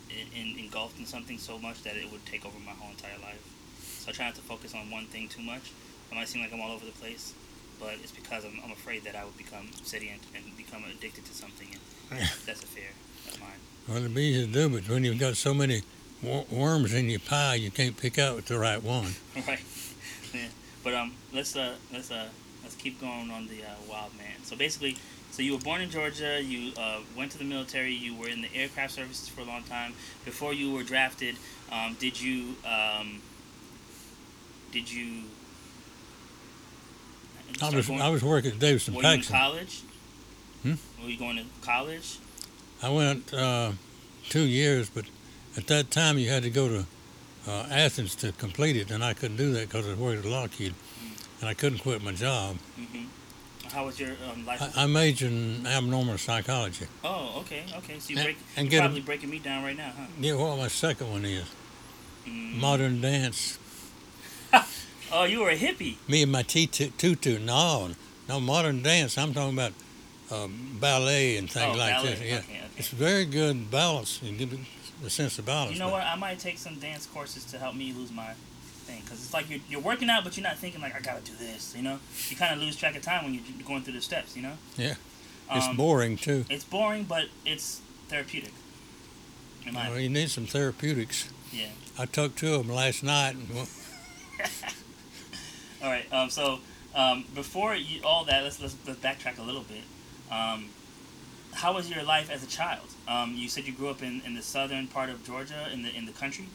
[0.10, 3.18] in, in, engulfed in something so much that it would take over my whole entire
[3.22, 3.42] life.
[4.00, 5.72] So I try not to focus on one thing too much.
[6.12, 7.34] I might seem like I'm all over the place,
[7.80, 11.34] but it's because I'm, I'm afraid that I would become obsedient and become addicted to
[11.34, 11.68] something,
[12.12, 12.90] and that's a fear
[13.28, 13.50] of mine.
[13.88, 15.82] Well, it'd be easy to do, but when you've got so many
[16.22, 19.16] wor- worms in your pie, you can't pick out the right one.
[19.48, 19.60] right.
[20.34, 20.48] Yeah.
[20.86, 22.28] But um, let's uh, let's uh,
[22.62, 24.44] let's keep going on the uh, wild man.
[24.44, 24.98] So basically,
[25.32, 26.40] so you were born in Georgia.
[26.42, 27.92] You uh, went to the military.
[27.94, 29.94] You were in the aircraft services for a long time.
[30.26, 31.38] Before you were drafted,
[31.72, 33.20] um, did you um,
[34.72, 35.24] did you?
[37.62, 39.82] I was going- I was working at Davidson were you in college?
[40.62, 40.74] Hmm?
[41.02, 42.18] Were you going to college?
[42.84, 43.72] I went uh,
[44.30, 45.06] two years, but
[45.58, 46.86] at that time you had to go to
[47.48, 50.26] uh, Athens to complete it, and I couldn't do that because I was working at
[50.26, 50.74] Lockheed,
[51.42, 52.58] and I couldn't quit my job.
[52.76, 53.06] hmm
[53.72, 54.62] How was your um, life?
[54.78, 56.88] I, I majored in abnormal psychology.
[57.04, 58.00] oh, okay, okay.
[58.00, 60.06] So you break, and you're get a- probably breaking me down right now, huh?
[60.20, 61.46] Yeah, what my second one is
[62.28, 62.56] Mm.
[62.60, 63.60] modern dance.
[65.12, 65.98] Oh, you were a hippie.
[66.08, 67.38] Me and my tutu.
[67.40, 67.90] No,
[68.28, 69.18] no modern dance.
[69.20, 69.74] I'm talking about
[70.32, 72.10] um, ballet and things oh, like ballet.
[72.16, 72.20] this.
[72.22, 72.62] Yeah, Okay, okay.
[72.78, 74.20] it's very good balance.
[74.24, 74.48] You
[75.02, 75.74] the sense of balance.
[75.74, 76.04] You know what?
[76.04, 78.34] I might take some dance courses to help me lose my
[78.86, 81.22] thing because it's like you're, you're working out, but you're not thinking like I gotta
[81.22, 81.74] do this.
[81.76, 84.36] You know, you kind of lose track of time when you're going through the steps.
[84.36, 84.54] You know.
[84.78, 84.96] Yeah.
[85.52, 86.46] It's Um, boring too.
[86.50, 88.52] It's boring, but it's therapeutic.
[89.74, 91.30] Well, you need some therapeutics.
[91.52, 91.70] Yeah.
[91.98, 93.36] I took two of them last night.
[95.84, 96.12] All right.
[96.14, 96.60] Um, so
[96.94, 99.84] um, before you, all that, let's, let's let's backtrack a little bit.
[100.32, 100.70] Um,
[101.54, 102.88] how was your life as a child?
[103.08, 105.94] Um, you said you grew up in, in the southern part of Georgia, in the
[105.96, 106.46] in the country.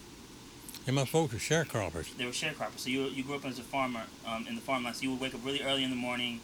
[0.87, 2.17] and my folks were sharecroppers.
[2.17, 2.79] They were sharecroppers.
[2.81, 4.97] So you you grew up as a farmer um, in the farmland.
[4.97, 6.41] So you would wake up really early in the morning,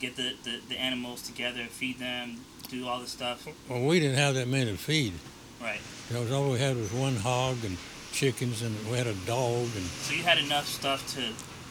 [0.00, 3.46] get the, the, the animals together, feed them, do all the stuff.
[3.68, 5.12] Well, we didn't have that many to feed.
[5.60, 5.80] Right.
[6.10, 7.76] You know, all we had was one hog and
[8.12, 9.68] chickens, and we had a dog.
[9.76, 11.22] And So you had enough stuff to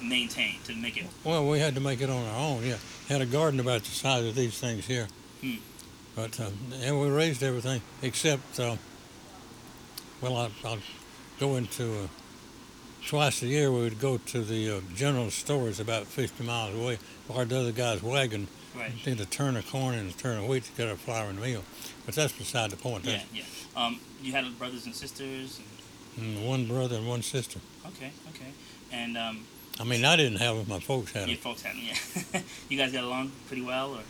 [0.06, 1.06] maintain to make it.
[1.24, 2.63] well, we had to make it on our own.
[2.63, 2.78] Yeah,
[3.10, 5.08] had a garden about the size of these things here.
[5.41, 5.56] Hmm.
[6.15, 6.50] But uh,
[6.82, 8.76] and we raised everything except, uh,
[10.21, 10.80] well, I, I'll
[11.39, 12.08] go into uh,
[13.08, 13.71] twice a year.
[13.71, 17.71] We would go to the uh, general stores about 50 miles away, borrow the other
[17.71, 18.91] guy's wagon, Right.
[19.04, 21.41] did a turn of corn and a turn of wheat to get our flour and
[21.41, 21.63] meal.
[22.06, 23.04] But that's beside the point.
[23.04, 23.21] Yeah.
[23.34, 23.43] Yeah.
[23.76, 25.60] Um, you had brothers and sisters.
[26.17, 27.60] And, mm, one brother and one sister.
[27.88, 28.12] okay.
[28.30, 28.52] Okay.
[28.93, 29.45] And um,
[29.80, 30.67] I mean, I didn't have them.
[30.69, 31.30] My folks had them.
[31.32, 32.41] your folks had yeah.
[32.69, 34.04] you guys got along pretty well, or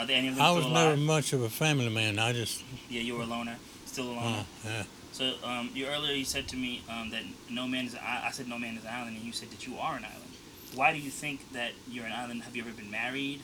[0.00, 0.98] are there any of them I was alive?
[0.98, 2.18] never much of a family man.
[2.18, 3.56] I just, Yeah, you were a loner.
[3.86, 4.38] Still a loner.
[4.38, 4.82] uh, yeah.
[5.12, 7.94] So um, you earlier you said to me um, that no man is.
[7.96, 10.04] I, I said no man is an island, and you said that you are an
[10.04, 10.30] island.
[10.74, 12.42] Why do you think that you're an island?
[12.44, 13.40] Have you ever been married?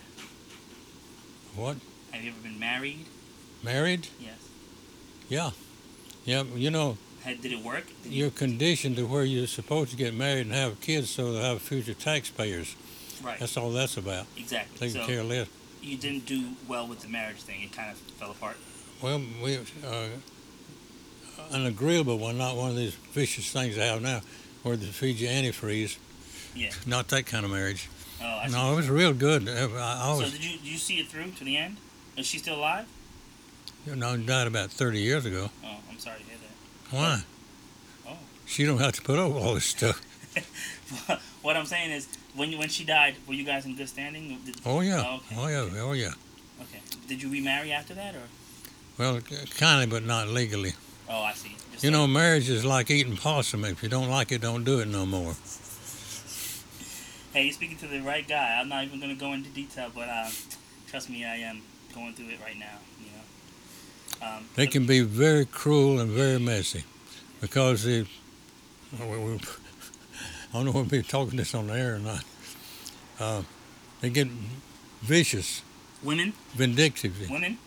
[1.55, 1.77] what?
[2.13, 3.07] Have you ever been married?
[3.63, 4.09] Married?
[4.21, 4.37] Yes.
[5.29, 5.51] Yeah.
[6.25, 7.85] Yeah, you know, Had, did it work?
[8.03, 11.33] Did you, you're conditioned to where you're supposed to get married and have kids so
[11.33, 12.75] they'll have future taxpayers.
[13.23, 13.39] right.
[13.39, 14.27] That's all that's about.
[14.37, 14.79] exactly.
[14.89, 15.49] Taking So care of less.
[15.87, 17.63] You didn't do well with the marriage thing.
[17.63, 18.57] It kind of fell apart.
[19.03, 20.09] Well, we, uh,
[21.51, 24.21] an agreeable one, not one of these vicious things they have now,
[24.63, 25.97] where they feed you antifreeze.
[26.55, 26.71] Yeah.
[26.87, 27.89] Not that kind of marriage.
[28.23, 28.53] Oh, I see.
[28.55, 29.49] No, it was real good.
[29.49, 31.77] I, I So did you did you see it through to the end?
[32.17, 32.87] Is she still alive?
[33.87, 35.49] you know, died about 30 years ago.
[35.65, 36.97] Oh, I'm sorry to hear that.
[36.97, 37.23] Why?
[38.09, 38.17] Oh.
[38.45, 40.03] She don't have to put up all this stuff.
[41.43, 44.39] what I'm saying is, when you, when she died, were you guys in good standing?
[44.45, 45.03] Did, Oh yeah.
[45.07, 45.37] Oh, okay.
[45.39, 45.83] Oh yeah.
[45.83, 46.13] Oh yeah.
[46.63, 46.81] okay.
[47.09, 48.23] Did you remarry after that, or?
[48.99, 49.21] Well,
[49.59, 50.73] kind of, but not legally.
[51.09, 51.55] Oh, I see.
[51.73, 53.65] Just You like- know, marriage is like eating possum.
[53.65, 55.35] If you don't like it, don't do it no more.
[57.33, 58.59] Hey, you're speaking to the right guy.
[58.59, 60.31] I'm not even going to go into detail, but uh,
[60.89, 61.61] trust me, I am
[61.95, 62.79] going through it right now.
[63.01, 64.27] You know.
[64.37, 66.85] Um, They can be very cruel and very messy
[67.41, 68.07] because they.
[70.65, 72.25] Well, we- we- I don't know if we're talking this on the air or not.
[73.19, 73.43] Uh,
[74.01, 74.29] they get
[75.03, 75.63] vicious,
[76.03, 77.59] women, vindictive, women.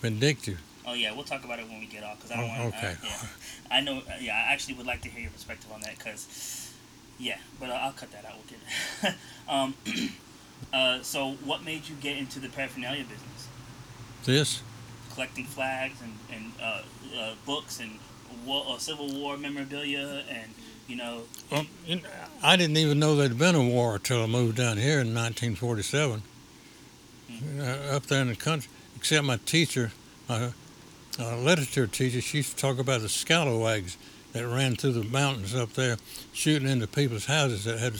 [0.00, 0.60] vindictive.
[0.86, 2.74] Oh yeah, we'll talk about it when we get off because I don't Oh, want.
[2.76, 2.92] okay.
[3.02, 3.26] Uh, yeah,
[3.70, 3.98] I know.
[3.98, 6.70] Uh, yeah, I actually would like to hear your perspective on that because,
[7.18, 8.34] yeah, but I'll, I'll cut that out.
[8.36, 9.12] We'll get.
[9.12, 9.14] it.
[9.48, 9.74] um,
[10.72, 13.48] uh, so, what made you get into the paraphernalia business?
[14.24, 14.62] This,
[15.12, 16.82] Collecting flags and and uh,
[17.18, 17.98] uh, books and
[18.46, 20.54] war, uh, Civil War memorabilia and
[20.88, 21.22] you know.
[21.52, 21.64] well,
[22.42, 26.22] I didn't even know there'd been a war until I moved down here in 1947.
[27.58, 27.62] Uh,
[27.94, 29.92] up there in the country, except my teacher,
[30.28, 30.50] my
[31.20, 33.96] uh, literature teacher, she used to talk about the scalawags
[34.32, 35.98] that ran through the mountains up there,
[36.32, 37.94] shooting into people's houses that had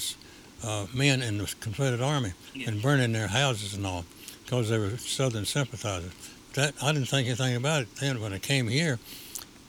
[0.65, 2.69] uh, men in the Confederate Army Yeah.
[2.71, 4.05] and burning their houses and all
[4.45, 6.13] because they were Southern sympathizers.
[6.55, 8.21] That I didn't think anything about it then.
[8.21, 8.99] When I came here,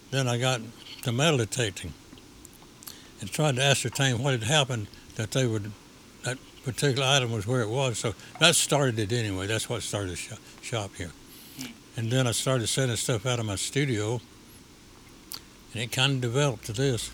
[0.09, 0.61] then I got
[1.03, 1.93] to metal detecting
[3.19, 5.71] and tried to ascertain what had happened that they would
[6.23, 7.97] that particular item was where it was.
[7.97, 9.47] So that started it anyway.
[9.47, 11.11] That's what started the shop, shop here.
[11.59, 11.65] Hmm.
[11.97, 14.21] And then I started sending stuff out of my studio,
[15.73, 17.11] and it kind of developed to this.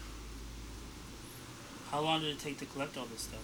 [1.92, 3.40] How long did it take to collect all this stuff?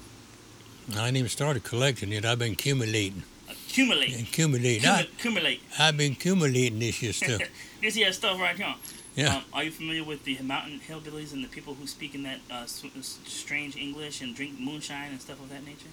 [0.98, 2.26] I ain't even started collecting it.
[2.26, 4.20] I've been accumulating, Accumulate.
[4.20, 4.86] accumulating.
[4.88, 5.62] I, accumulate.
[5.80, 7.42] I've been accumulating this year stuff.
[7.82, 8.76] This year stuff right here.
[9.16, 9.38] Yeah.
[9.38, 12.40] Um, are you familiar with the mountain hillbillies and the people who speak in that
[12.50, 15.90] uh, strange English and drink moonshine and stuff of that nature?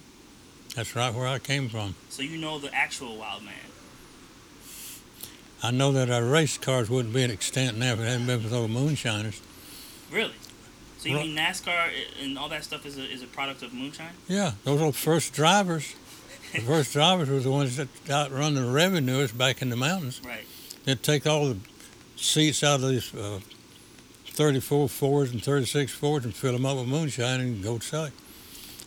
[0.75, 1.95] That's right where I came from.
[2.09, 3.53] So you know the actual wild man.
[5.61, 8.39] I know that our race cars wouldn't be an extent now if it hadn't been
[8.41, 9.41] for those moonshiners.
[10.11, 10.33] Really?
[10.99, 11.27] So you Right.
[11.27, 11.89] mean NASCAR
[12.21, 14.11] and all that stuff is a, is a product of moonshine?
[14.27, 15.93] Yeah, those old first drivers.
[16.53, 20.21] The first drivers were the ones that outrun the revenuers back in the mountains.
[20.25, 20.45] Right.
[20.85, 21.57] They'd take all the
[22.23, 23.39] seats out of these uh,
[24.27, 28.09] 34 Fords and 36 Fords and fill them up with moonshine and go sell.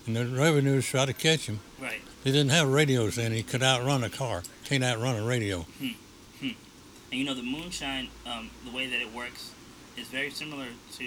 [0.06, 1.60] And the revenuers try to catch him.
[1.80, 2.00] Right.
[2.24, 3.32] They didn't have radios then.
[3.32, 4.42] He could outrun a car.
[4.64, 5.66] Can't outrun a radio.
[5.80, 9.50] And you know the moonshine, um, the way that it works,
[9.98, 11.04] is very similar to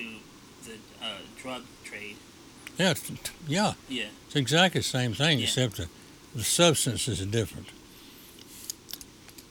[0.66, 2.16] the uh, drug trade.
[2.78, 2.94] Yeah,
[3.48, 4.04] yeah, Yeah.
[4.28, 5.46] it's exactly the same thing, Yeah.
[5.46, 5.88] except the,
[6.36, 7.70] the substance is different.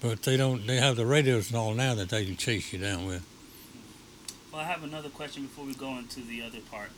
[0.04, 0.66] But they don't.
[0.66, 3.24] They have the radios and all now that they can chase you down with.
[4.52, 6.90] Well, I have another question before we go into the other part.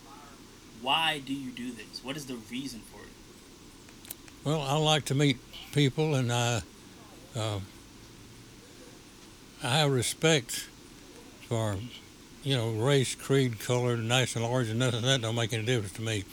[0.83, 2.03] Why do you do this?
[2.03, 4.15] What is the reason for it?
[4.43, 5.39] Well, I like to meet
[5.73, 6.63] people, and I,
[7.37, 7.61] uh,
[9.63, 10.69] I have respect
[11.49, 11.77] for,
[12.43, 14.79] you know, race, creed, color, national origin.
[14.79, 16.25] Nothing that don't make any difference to me.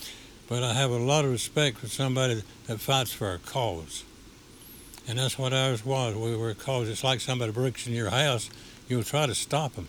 [0.49, 4.05] But I have a lot of respect for somebody that fights for a cause,
[5.07, 6.15] and that's what ours was.
[6.15, 6.89] We were a cause.
[6.89, 8.49] It's like somebody breaks in your house,
[8.87, 9.87] you'll try to stop them.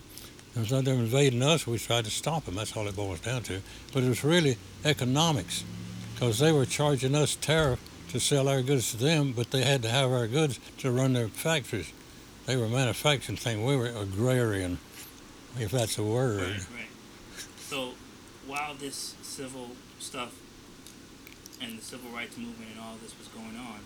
[0.55, 2.55] If they're invading us, we tried to stop them.
[2.55, 3.61] That's all it boils down to.
[3.93, 5.65] But it was really economics,
[6.13, 7.79] because they were charging us tariff
[8.11, 11.11] to sell our goods to them, but they had to have our goods to run
[11.11, 11.91] their factories.
[12.45, 13.65] They were manufacturing things.
[13.65, 14.79] We were agrarian,
[15.59, 16.41] if that's a word.
[16.41, 17.47] Right, right.
[17.57, 17.89] So,
[18.47, 20.33] while this civil stuff
[21.61, 23.79] and the civil rights movement and all this was going on,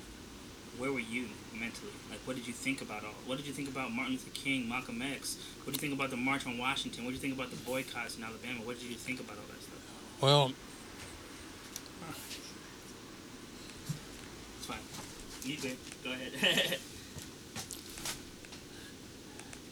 [0.79, 1.91] where were you mentally?
[2.09, 3.13] Like, what did you think about all?
[3.25, 5.37] What did you think about Martin Luther King, Malcolm X?
[5.63, 7.03] What did you think about the March on Washington?
[7.05, 8.61] What did you think about the boycotts in Alabama?
[8.63, 10.21] What did you think about all that stuff?
[10.21, 10.51] Well,
[14.57, 14.77] It's fine.
[15.43, 15.77] You good?
[16.03, 16.77] Go ahead.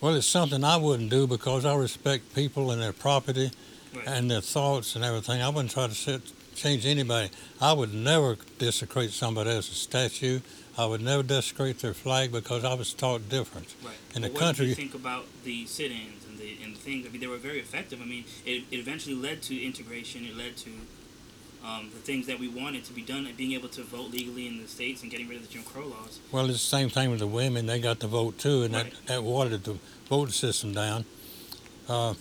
[0.01, 3.51] well, it's something I wouldn't do because I respect people and their property
[3.95, 4.05] Right.
[4.07, 5.41] and their thoughts and everything.
[5.41, 6.21] I wouldn't try to sit,
[6.55, 7.29] change anybody.
[7.61, 10.41] I would never desecrate somebody else's statue.
[10.77, 13.73] I would never desecrate their flag because I was taught different.
[13.83, 13.95] Right.
[14.15, 16.79] In But the what did you country- think about the sit-ins and the and the
[16.79, 17.07] things?
[17.07, 17.99] I mean, they were very effective.
[18.01, 20.25] I mean, it, it eventually led to integration.
[20.25, 20.69] It led to
[21.65, 24.45] um, the things that we wanted to be done, and being able to vote legally
[24.47, 26.19] in the states and getting rid of the Jim Crow laws.
[26.31, 27.65] Well, it's the same thing with the women.
[27.65, 28.91] They got the vote too, and Right.
[28.91, 31.05] that, that watered the voting system down.
[31.89, 32.13] Uh,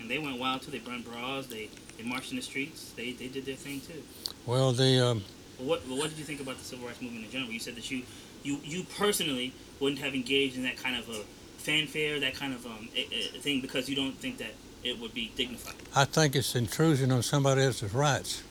[0.00, 0.70] And they went wild too.
[0.70, 1.46] They burned bras.
[1.46, 1.68] They
[1.98, 2.92] they marched in the streets.
[2.96, 4.02] They they did their thing too.
[4.46, 5.24] well, the um,
[5.58, 7.50] Well, what well, what did you think about the civil rights movement in general?
[7.52, 8.02] You said that you
[8.42, 11.22] you you personally wouldn't have engaged in that kind of a
[11.58, 13.00] fanfare, that kind of um, a,
[13.36, 15.74] a thing, because you don't think that it would be dignified.
[15.94, 18.42] I think it's intrusion on somebody else's rights.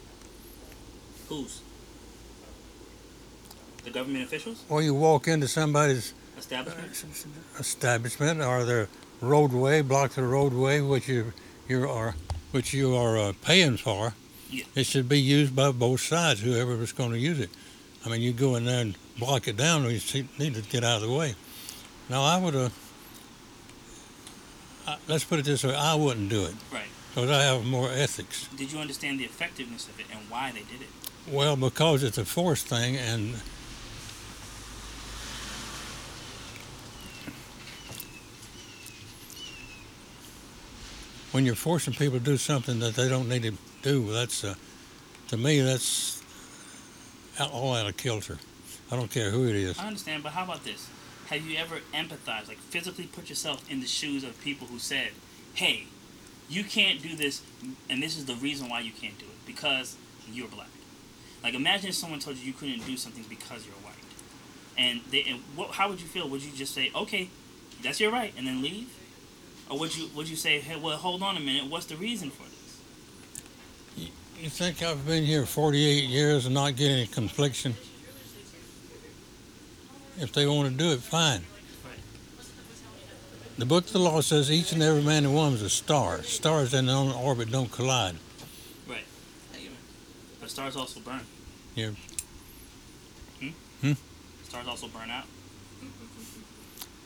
[1.29, 1.61] Whose?
[3.83, 4.63] The government officials?
[4.69, 7.25] Or you walk into somebody's Establishment?
[7.59, 8.87] establishment or their
[9.21, 11.33] roadway, block the roadway, which you
[11.67, 12.15] you are
[12.51, 14.13] which you are uh, paying for.
[14.49, 14.63] Yeah.
[14.75, 17.49] It should be used by both sides, whoever was going to use it.
[18.05, 19.99] I mean, you go in there and block it down, you
[20.39, 21.35] need to get out of the way.
[22.09, 22.73] Now, I would have.
[25.09, 26.85] Let's put it this way: I wouldn't do it Right.
[27.13, 28.47] because I have more ethics.
[28.55, 30.87] Did you understand the effectiveness of it and why they did it?
[31.29, 33.35] Well, because it's a force thing, and
[41.31, 44.55] when you're forcing people to do something that they don't need to do, that's uh,
[45.29, 46.23] to me that's
[47.39, 48.37] out- all out of kilter.
[48.91, 49.77] I don't care who it is.
[49.77, 50.89] I understand, but how about this?
[51.27, 55.09] Have you ever empathized, like physically put yourself in the shoes of people who said,
[55.53, 55.87] hey,
[56.49, 57.41] you can't do this,
[57.89, 59.97] and this is the reason why you can't do it, because
[60.31, 60.69] you're black?
[61.43, 63.93] Like, imagine if someone told you you couldn't do something because you're white.
[64.77, 66.29] And, they, and what, how would you feel?
[66.29, 67.29] Would you just say, okay,
[67.83, 68.89] that's your right, and then leave?
[69.69, 72.29] Or would you would you say, hey, well, hold on a minute, what's the reason
[72.29, 72.56] for this?
[74.39, 77.73] You think I've been here 48 years and not getting any confliction?
[80.19, 81.41] If they want to do it, fine.
[83.57, 86.21] The book of the law says each and every man and woman is a star.
[86.21, 88.15] Stars in their own orbit don't collide.
[88.87, 89.05] Right.
[90.39, 91.21] But stars also burn.
[91.73, 91.89] Yeah.
[93.39, 93.49] Hmm?
[93.81, 93.93] Hmm?
[94.43, 95.25] Stars also burn out.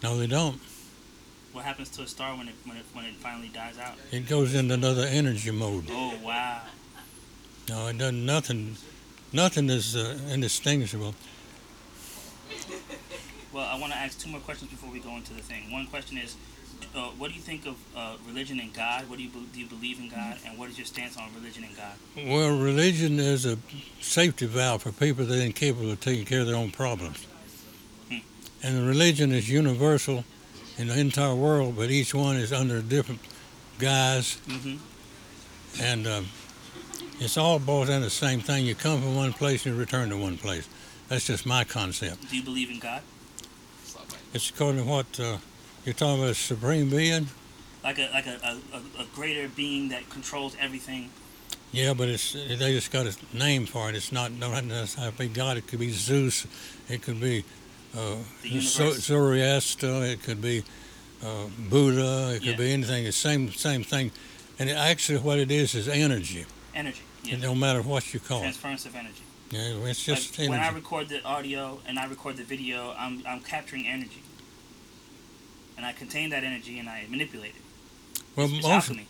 [0.03, 0.59] No, they don't.
[1.53, 3.95] What happens to a star when it when it when it finally dies out?
[4.11, 5.85] It goes into another energy mode.
[5.89, 6.61] Oh wow!
[7.69, 8.25] No, it doesn't.
[8.25, 8.75] Nothing.
[9.33, 11.15] Nothing is uh, indistinguishable.
[13.53, 15.71] Well, I want to ask two more questions before we go into the thing.
[15.71, 16.35] One question is,
[16.95, 19.09] uh, what do you think of uh, religion and God?
[19.09, 20.37] What do you be- do you believe in God?
[20.45, 21.93] And what is your stance on religion and God?
[22.15, 23.57] Well, religion is a
[24.01, 27.25] safety valve for people that are incapable of taking care of their own problems.
[28.09, 28.17] Hmm.
[28.63, 30.23] And the religion is universal
[30.77, 33.21] in the entire world, but each one is under a different
[33.79, 34.77] guise, Mm-hmm.
[35.81, 36.25] and um,
[37.21, 38.65] it's all boils down to the same thing.
[38.65, 40.67] You come from one place and you return to one place.
[41.07, 42.29] That's just my concept.
[42.29, 43.01] Do you believe in God?
[44.33, 45.37] It's according to what uh,
[45.85, 47.27] you're talking about, a supreme being.
[47.83, 48.39] Like a like a,
[48.73, 51.09] a, a, greater being that controls everything.
[51.71, 53.95] Yeah, but it's they just got a name for it.
[53.95, 55.57] It's not don't have to be God.
[55.57, 56.47] It could be Zeus.
[56.89, 57.43] It could be
[57.95, 59.05] uh, The Zo- universe.
[59.05, 60.05] Zoroaster.
[60.05, 60.63] It could be
[61.23, 62.35] uh, Buddha.
[62.35, 62.55] It could Yeah.
[62.55, 63.05] be anything.
[63.05, 64.11] It's the same same thing.
[64.59, 66.45] And it, actually, what it is is energy.
[66.73, 67.01] Energy.
[67.23, 67.35] Yeah.
[67.35, 68.41] It don't matter what you call it.
[68.43, 69.23] Transference of energy.
[69.51, 73.21] Yeah, it's just like when I record the audio and I record the video, I'm
[73.27, 74.23] I'm capturing energy.
[75.77, 78.21] And I contain that energy and I manipulate it.
[78.35, 79.07] Well, It's most alchemy.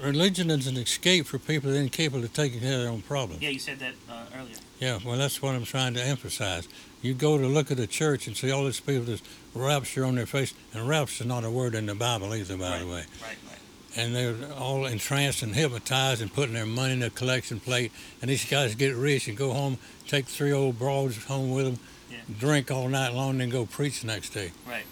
[0.00, 3.02] religion is an escape for people that are incapable of taking care of their own
[3.02, 3.42] problems.
[3.42, 4.56] Yeah, you said that uh, earlier.
[4.80, 6.66] Yeah, well, that's what I'm trying to emphasize.
[7.02, 9.22] You go to look at a church and see all these people with
[9.54, 12.78] rapture on their face, and rapture is not a word in the Bible either, by
[12.78, 12.92] the way.
[12.92, 13.06] Right,
[13.48, 13.58] right.
[13.96, 17.92] And they're all entranced and hypnotized and putting their money in their collection plate.
[18.22, 19.78] And these guys get rich and go home,
[20.08, 21.78] take three old broads home with them,
[22.10, 22.18] Yeah.
[22.38, 24.52] drink all night long, and then go preach the next day.
[24.66, 24.84] Right.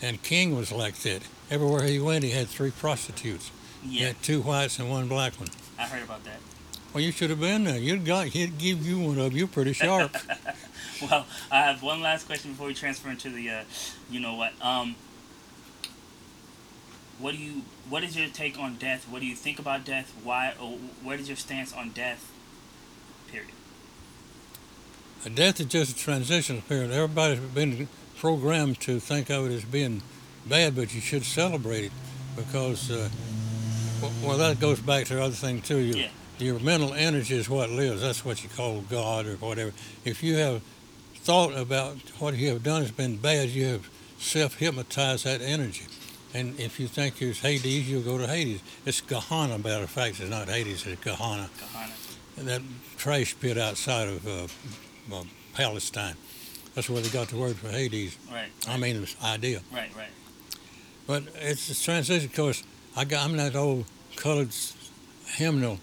[0.00, 1.22] And King was like that.
[1.50, 3.50] Everywhere he went, he had three prostitutes.
[3.82, 5.48] He Yeah, had two whites and one black one.
[5.78, 6.38] I heard about that.
[6.94, 7.78] Well, you should have been there.
[7.78, 8.28] You'd got.
[8.28, 9.32] He'd give you one of.
[9.34, 10.16] You're pretty sharp.
[11.00, 13.62] Well, I have one last question before we transfer into the, uh,
[14.10, 14.52] you know what?
[14.60, 14.96] Um,
[17.18, 17.62] what do you?
[17.88, 19.06] What is your take on death?
[19.08, 20.12] What do you think about death?
[20.22, 20.54] Why?
[20.60, 22.30] Or what is your stance on death?
[23.30, 23.50] Period.
[25.34, 26.90] Death is just a transitional period.
[26.92, 27.88] Everybody's been
[28.18, 30.02] programmed to think of it as being
[30.46, 31.92] bad, but you should celebrate it
[32.36, 33.08] because, uh,
[34.22, 35.78] well, that goes back to the other thing too.
[35.78, 36.08] Your, Yeah.
[36.38, 38.00] your mental energy is what lives.
[38.00, 39.72] That's what you call God or whatever.
[40.04, 40.62] If you have
[41.16, 43.88] thought about what you have done has been bad, you have
[44.18, 45.86] self-hypnotized that energy.
[46.34, 48.60] And if you think it's Hades, you'll go to Hades.
[48.84, 50.20] It's Gehenna, matter of fact.
[50.20, 51.48] It's not Hades, it's Gehenna.
[52.36, 52.62] That
[52.96, 55.24] trash pit outside of uh, uh,
[55.54, 56.14] Palestine.
[56.74, 58.16] That's where they got the word for Hades.
[58.30, 58.48] Right.
[58.68, 59.60] I mean, the idea.
[59.72, 59.90] Right.
[59.96, 60.08] Right.
[61.06, 62.62] But it's a transition course.
[62.94, 64.50] I got, I'm that old colored
[65.26, 65.78] hymnal.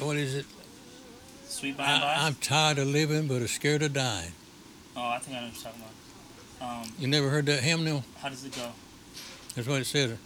[0.00, 0.46] What is it?
[1.46, 2.08] Sweet by and by.
[2.08, 4.32] I, I'm tired of living, but I'm scared of dying.
[4.96, 5.95] oh, I think I know what you're talking about.
[6.60, 8.04] Um, You never heard that hymn, hymnal?
[8.20, 8.70] how does it go?
[9.54, 10.18] That's what it said.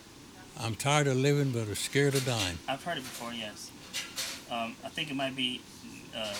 [0.61, 2.59] I'm tired of living, but I'm scared of dying.
[2.69, 3.33] I've heard it before.
[3.33, 3.71] Yes.
[4.51, 5.61] Um, I think it might be
[6.15, 6.35] uh,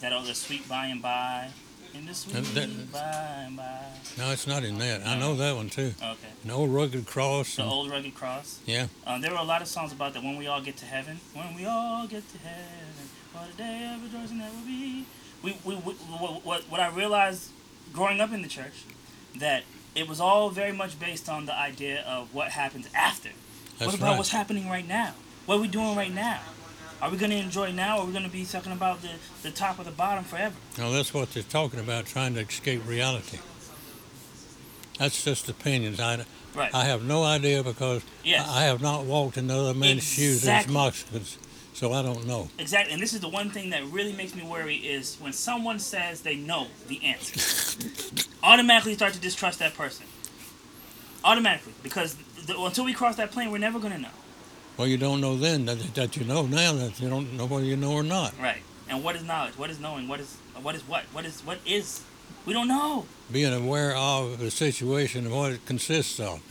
[0.00, 1.48] that other sweet by and by.
[1.94, 2.98] In the sweet that- by
[3.46, 3.78] and by.
[4.18, 5.06] No, it's not in that.
[5.06, 5.94] I know that one too.
[6.02, 6.28] Okay.
[6.44, 7.56] An old rugged cross.
[7.56, 8.58] The and- old rugged cross.
[8.66, 8.86] Yeah.
[9.06, 10.22] Um, there were a lot of songs about that.
[10.22, 13.92] When we all get to heaven, when we all get to heaven, what a day
[13.94, 15.06] of rejoicing that will be.
[15.42, 17.50] We, we, we what, what, what I realized
[17.92, 18.84] growing up in the church,
[19.36, 19.64] that
[19.94, 23.30] it was all very much based on the idea of what happens after.
[23.78, 24.16] That's what about right.
[24.18, 25.14] what's happening right now?
[25.46, 26.40] What are we doing right now?
[27.02, 29.10] Are we going to enjoy now, or are we going to be talking about the,
[29.42, 30.54] the top or the bottom forever?
[30.78, 33.38] No, that's what they're talking about, trying to escape reality.
[34.98, 36.00] That's just opinions.
[36.00, 36.24] I,
[36.54, 36.72] Right.
[36.72, 38.48] I have no idea because Yes.
[38.48, 40.74] I have not walked in other men's shoes as Exactly.
[40.74, 41.38] Mexicans,
[41.72, 42.48] so I don't know.
[42.58, 45.80] Exactly, and this is the one thing that really makes me worry is when someone
[45.80, 47.80] says they know the answer.
[48.44, 50.04] Automatically start to distrust that person.
[51.24, 52.16] Automatically, because
[52.46, 54.10] the, until we cross that plane, we're never gonna know.
[54.76, 57.64] Well, you don't know then that, that you know now that you don't know whether
[57.64, 58.34] you know or not.
[58.38, 58.60] Right.
[58.86, 59.56] And what is knowledge?
[59.56, 60.08] What is knowing?
[60.08, 61.04] What is what is what?
[61.12, 62.02] What is what is?
[62.44, 63.06] We don't know.
[63.32, 66.42] Being aware of the situation and what it consists of,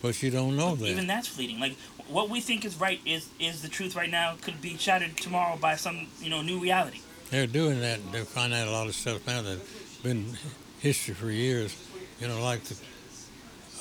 [0.00, 0.88] but you don't know that.
[0.88, 1.60] Even that's fleeting.
[1.60, 1.76] Like
[2.08, 5.58] what we think is right is is the truth right now could be shattered tomorrow
[5.58, 7.00] by some you know new reality.
[7.30, 8.00] They're doing that.
[8.10, 10.36] They're finding out a lot of stuff now that's been
[10.82, 11.74] history for years.
[12.20, 12.76] You know, like the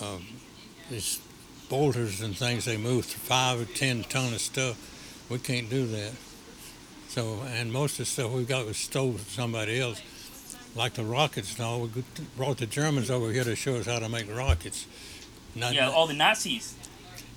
[0.05, 0.25] um,
[0.89, 1.19] these
[1.69, 4.77] boulders and things they move five or ten ton of stuff.
[5.29, 6.11] We can't do that.
[7.09, 10.01] So, and most of the stuff we got was stole from somebody else.
[10.75, 11.89] Like the rockets and all, we
[12.37, 14.87] brought the Germans over here to show us how to make rockets.
[15.53, 16.73] Not, Yeah, all the Nazis,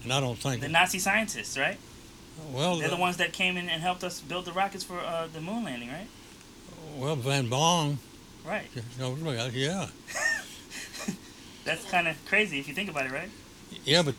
[0.04, 0.60] and I don't think.
[0.60, 1.76] the Nazi scientists, right?
[2.52, 5.26] well, They're the ones that came in and helped us build the rockets for uh,
[5.32, 6.06] the moon landing, right?
[6.96, 7.98] well, Von Braun.
[8.44, 8.68] Right.
[8.98, 9.86] You know, yeah,
[11.64, 13.30] That's kind of crazy if you think about it, right?
[13.84, 14.14] yeah, but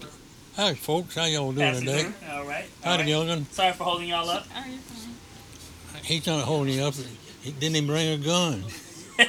[0.56, 2.02] hi, folks, how y'all doing Pastor today?
[2.04, 2.66] Drew, All right.
[2.84, 3.08] All Howdy, right.
[3.08, 3.46] Gilligan.
[3.52, 4.46] Sorry for holding y'all up.
[4.56, 6.04] Oh, you're fine.
[6.04, 6.96] He's not holding you up.
[7.42, 8.64] He didn't even bring a gun.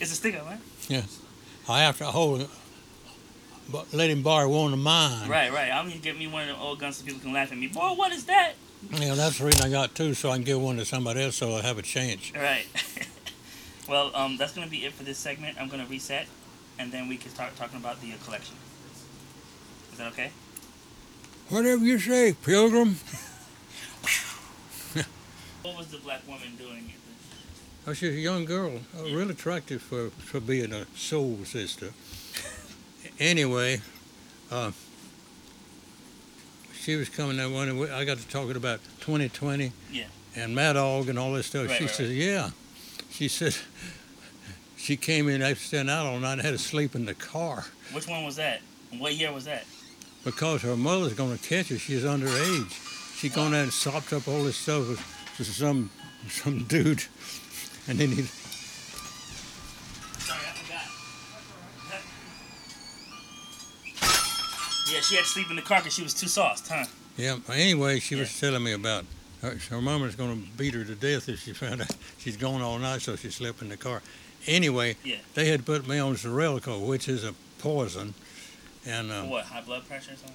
[0.00, 1.04] it's a stick up, right?
[1.68, 2.50] I have to hold it,
[3.70, 5.28] but let him borrow one of mine.
[5.28, 5.70] Right, right.
[5.70, 7.66] I'm gonna get me one of the old guns so people can laugh at me.
[7.68, 8.54] Boy, what is that?
[8.90, 11.36] Yeah, that's the reason I got two, so I can give one to somebody else,
[11.36, 12.32] so I have a chance.
[12.34, 12.66] All right.
[13.88, 15.56] Well, um, that's gonna be it for this segment.
[15.60, 16.26] I'm gonna reset,
[16.78, 18.54] and then we can start talking about the uh, collection.
[19.92, 20.30] Is that okay?
[21.48, 22.96] Whatever you say, Pilgrim.
[25.62, 26.92] What was the black woman doing?
[27.86, 31.90] Oh, she's a young girl, uh, real attractive for, for being a soul sister.
[33.18, 33.80] anyway,
[34.50, 34.70] uh,
[36.74, 40.04] she was coming that one, I got to talking about 2020 Yeah.
[40.36, 41.68] and Mad Dog and all this stuff.
[41.68, 42.50] Right, she right, said, "Yeah."
[43.10, 43.56] She said
[44.76, 47.64] she came in after staying out all night and had to sleep in the car
[47.92, 48.60] Which one was that?
[48.98, 49.64] What year was that?
[50.24, 51.78] because her mother's going to catch her.
[51.78, 52.70] She's underage.
[53.16, 55.00] She gone out and sopped up all this stuff with,
[55.38, 55.90] with some
[56.28, 57.04] some dude,
[57.86, 58.22] and then he
[60.18, 60.84] Sorry, I forgot.
[64.92, 66.84] Yeah, she had to sleep in the car because she was too sauced, huh?
[67.16, 67.36] Yeah.
[67.52, 69.04] Anyway, she was telling me about
[69.42, 72.78] her, mama's going to beat her to death if she found out she's gone all
[72.78, 74.02] night, so she slept in the car.
[74.46, 75.16] Anyway, Yeah.
[75.34, 78.14] they had put me on Xarelto, which is a poison,
[78.86, 79.44] and um, what?
[79.44, 80.34] High blood pressure or something?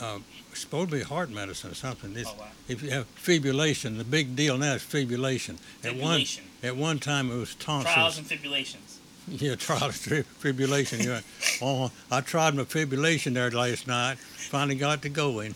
[0.00, 0.18] uh,
[0.52, 2.14] supposed to be heart medicine or something.
[2.16, 2.46] It's, Oh wow.
[2.68, 5.56] If you have fibrillation, the big deal now is fibrillation.
[5.84, 6.40] At one Fibrillation.
[6.62, 7.94] at one time it was tonsils.
[7.94, 9.00] Trials and tribulations.
[9.28, 11.04] Yeah, trial of tri- fibrillation.
[11.04, 11.20] Yeah.
[11.60, 14.18] oh, I tried my fibrillation there last night.
[14.18, 15.54] Finally got to going.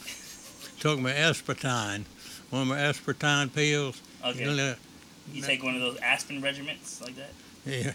[0.81, 2.05] Took my aspartame,
[2.51, 4.01] one of my aspartame pills.
[4.25, 4.41] Okay.
[4.41, 4.75] You know,
[5.33, 7.31] You take one of those aspirin regiments like that?
[7.65, 7.93] yeah.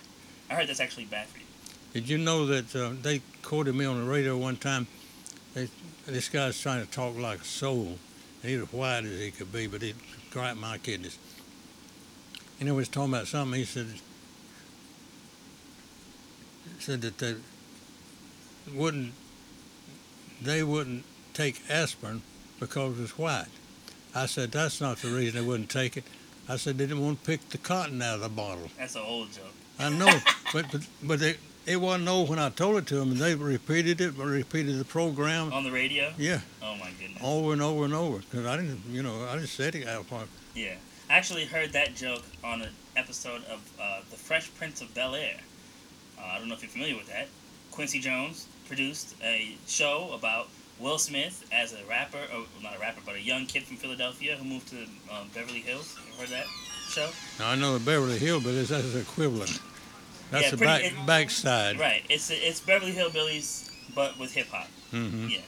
[0.50, 1.46] I heard that's actually bad for you.
[1.94, 4.88] Did you know that uh, they quoted me on the radio one time?
[5.54, 5.70] They,
[6.06, 7.98] this guy's trying to talk like a soul.
[8.44, 9.94] And he's as white as he could be, but he
[10.32, 11.18] griped my kidneys.
[12.60, 13.58] And he was talking about something.
[13.60, 13.88] He said,
[16.80, 17.36] said that they
[18.74, 19.14] wouldn't,
[20.42, 21.04] they wouldn't
[21.34, 22.22] take aspirin
[22.60, 23.48] because it's white.
[24.16, 26.06] I said, that's not the reason they wouldn't take it.
[26.48, 28.70] I said, they didn't want to pick the cotton out of the bottle.
[28.78, 29.44] That's an old joke.
[29.80, 30.20] I know,
[30.54, 31.36] but but, but they,
[31.66, 34.86] it wasn't old when I told it to them, and they repeated it, repeated the
[34.86, 36.14] program, On the radio?
[36.18, 37.22] yeah, Oh my goodness.
[37.24, 38.20] over and over and over.
[38.20, 40.30] Because I didn't, you know, I just said it out front.
[40.54, 40.76] Yeah.
[41.10, 45.14] I actually heard that joke on an episode of uh, The Fresh Prince of Bel
[45.16, 45.38] Air.
[46.18, 47.28] Uh, I don't know if you're familiar with that.
[47.72, 50.48] Quincy Jones produced a show about
[50.80, 54.36] Will Smith as a rapper, or not a rapper, but a young kid from Philadelphia
[54.36, 55.98] who moved to um, Beverly Hills.
[56.14, 56.46] You heard that
[56.90, 57.10] show?
[57.40, 59.60] I know the Beverly Hillbillies, that's the equivalent.
[60.32, 61.80] That's Yeah, the pretty- back it- backside.
[61.80, 62.04] Right.
[62.10, 64.68] It's it's Beverly Hillbillies, but with hip hop.
[64.92, 65.30] Mm-hmm.
[65.30, 65.40] Yeah.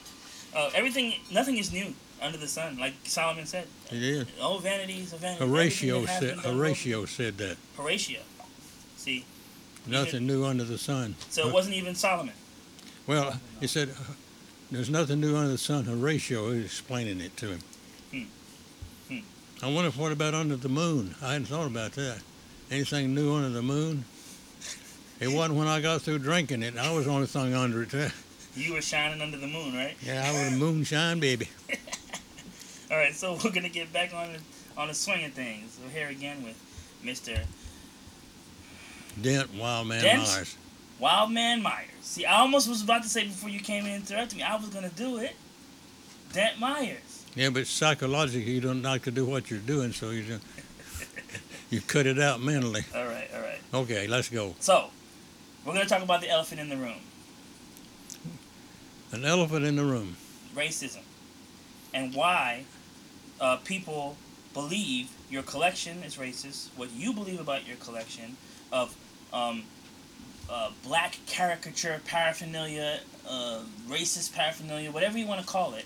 [0.56, 3.68] Uh, everything, nothing is new under the sun, like Solomon said.
[3.92, 4.28] It is.
[4.42, 5.46] Oh, vanities of vanity.
[5.46, 6.38] Horatio said.
[6.40, 7.58] Horatio said that.
[7.76, 8.22] Horatio.
[8.96, 9.26] See,
[9.86, 11.16] Nothing new under the sun.
[11.30, 12.34] so it wasn't even Solomon.
[13.06, 13.90] Well, he said,
[14.72, 17.60] "There's nothing new under the sun." Horatio is explaining it to him.
[18.12, 18.24] Hmm.
[19.08, 19.66] Hmm.
[19.66, 21.16] I wonder what about under the moon.
[21.22, 22.20] I hadn't thought about that.
[22.70, 24.06] Anything new under the moon?
[25.20, 26.78] It wasn't when I got through drinking it.
[26.78, 28.12] I was the only thing under it.
[28.56, 29.96] You were shining under the moon, right?
[30.02, 31.48] Yeah, I was a moonshine baby.
[32.92, 34.40] All right, so we're gonna get back on the,
[34.82, 35.78] on the swing of things.
[35.84, 36.56] We're here again with
[37.06, 37.40] Mr.
[39.22, 40.24] Dent Wildman Dent?
[40.24, 40.58] Myers.
[41.00, 41.90] Wildman Myers.
[42.02, 44.56] See, I almost was about to say before you came in and interrupted me, I
[44.56, 45.36] was gonna do it.
[46.34, 47.26] Dent Myers.
[47.36, 50.44] Yeah, but psychologically, you don't like to do what you're doing, so you just,
[51.70, 52.84] you cut it out mentally.
[52.96, 53.60] All right, all right.
[53.74, 54.56] Okay, let's go.
[54.60, 54.90] So,
[55.66, 57.00] we're gonna talk about the elephant in the room.
[59.12, 60.18] An elephant in the room.
[60.56, 61.02] racism
[61.94, 62.64] and why
[63.40, 64.18] uh, people
[64.54, 68.36] believe your collection is racist, what you believe about your collection
[68.72, 68.96] of
[69.32, 69.64] um,
[70.50, 75.86] uh, black caricature paraphernalia, uh, racist paraphernalia, whatever you want to call it.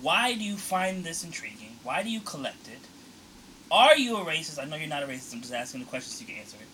[0.00, 1.76] Why do you find this intriguing?
[1.82, 2.80] Why do you collect it?
[3.70, 4.60] Are you a racist?
[4.60, 5.32] I know you're not a racist.
[5.32, 6.66] I'm just asking the question so you can answer it.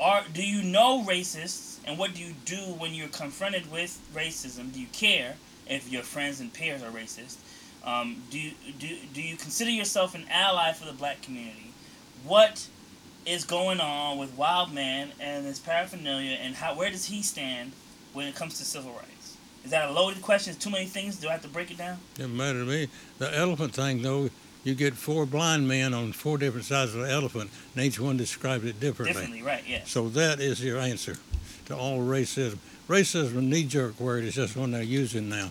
[0.00, 4.72] Are do you know racists, and what do you do when you're confronted with racism?
[4.72, 5.34] Do you care?
[5.68, 7.36] if your friends and peers are racist?
[7.84, 11.72] Um, do, do, do you consider yourself an ally for the black community?
[12.24, 12.66] What
[13.28, 17.72] is going on with Wild Man and his paraphernalia, and how where does he stand
[18.14, 19.36] when it comes to civil rights?
[19.64, 20.52] Is that a loaded question?
[20.52, 21.16] Is too many things?
[21.16, 21.98] Do I have to break it down?
[22.14, 22.88] Doesn't matter to me.
[23.18, 24.30] The elephant thing, though,
[24.64, 28.16] you get four blind men on four different sides of the elephant, and each one
[28.16, 29.12] describes it differently.
[29.12, 29.62] Differently, right?
[29.66, 29.82] Yeah.
[29.84, 31.16] So that is your answer
[31.66, 32.58] to all racism.
[32.88, 34.24] Racism is knee-jerk word.
[34.24, 35.50] is just one they're using now.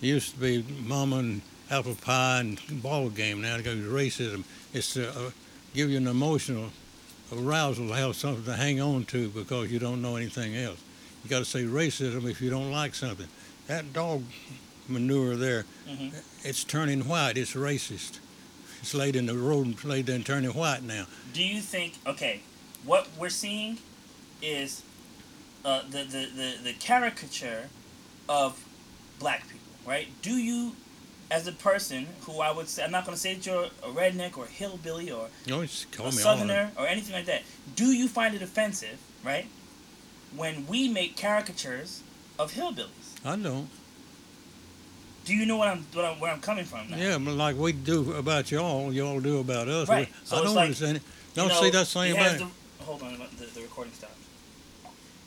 [0.00, 3.42] It used to be mama and apple pie and ball game.
[3.42, 4.44] Now it goes racism.
[4.72, 5.30] It's to uh,
[5.74, 6.70] give you an emotional
[7.32, 10.80] arousal, to have something to hang on to because you don't know anything else.
[11.24, 13.28] You got to say racism if you don't like something.
[13.66, 14.22] That dog
[14.88, 16.08] manure there, hmm
[16.44, 17.36] it's turning white.
[17.36, 18.20] It's racist.
[18.80, 21.06] It's laid in the road and laid there and turning white now.
[21.32, 22.40] Do you think okay?
[22.84, 23.78] What we're seeing
[24.40, 24.82] is
[25.64, 27.68] uh, the, the the the caricature
[28.28, 28.64] of
[29.18, 30.06] black people, right?
[30.22, 30.76] Do you
[31.30, 33.92] as a person who I would say I'm not going to say that you're a
[33.92, 37.26] redneck or a hillbilly or You call a me all of southerner or anything like
[37.26, 37.42] that.
[37.76, 39.46] Do you find it offensive, right,
[40.34, 42.02] when we make caricatures
[42.38, 43.24] of hillbillies?
[43.24, 43.68] I don't.
[45.24, 46.88] Do you know what I'm, what I'm where I'm coming from?
[46.88, 46.96] Now?
[46.96, 49.88] Yeah, like we do about y'all, y'all do about us.
[49.88, 50.08] Right.
[50.24, 51.02] So I don't like, understand it.
[51.34, 52.38] Don't know, see that same thing.
[52.38, 54.14] The, hold on, the, the recording stopped.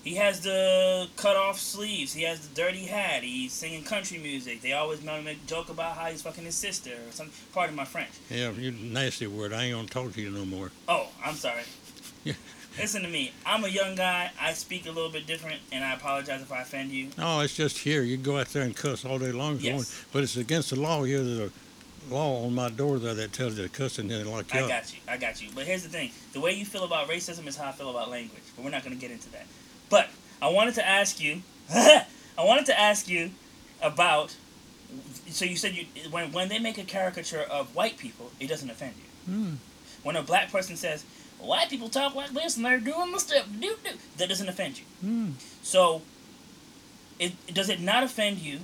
[0.04, 2.14] He has the cut off sleeves.
[2.14, 3.22] He has the dirty hat.
[3.24, 4.62] He's singing country music.
[4.62, 7.30] They always make make joke about how he's fucking his sister or some.
[7.54, 8.10] Pardon my French.
[8.30, 9.54] Yeah, you nasty word.
[9.54, 10.72] I ain't gonna talk to you no more.
[10.88, 11.64] Oh, I'm sorry.
[12.80, 13.34] Listen to me.
[13.46, 14.32] I'm a young guy.
[14.40, 17.10] I speak a little bit different, and I apologize if I offend you.
[17.18, 18.02] No, it's just here.
[18.02, 19.58] You can go out there and cuss all day long.
[19.60, 20.06] Yes.
[20.14, 21.22] But it's against the law here.
[21.22, 24.54] There's a law on my door there that tells you to cuss and then lock
[24.54, 24.70] you I up.
[24.70, 25.00] got you.
[25.08, 25.50] I got you.
[25.54, 28.10] But here's the thing: the way you feel about racism is how I feel about
[28.10, 28.44] language.
[28.56, 29.46] But we're not going to get into that.
[29.92, 30.10] But
[30.42, 31.44] I wanted to ask you.
[31.70, 32.06] I
[32.40, 33.30] wanted to ask you
[33.84, 34.36] about.
[35.28, 38.70] So you said you when when they make a caricature of white people, it doesn't
[38.70, 39.34] offend you.
[39.34, 39.54] Hmm.
[40.02, 41.06] When a black person says
[41.40, 44.80] white people talk like this and they're doing the stuff, do do, that doesn't offend
[44.80, 44.86] you.
[45.02, 45.30] Hmm.
[45.62, 46.02] So,
[47.20, 48.60] it does it not offend you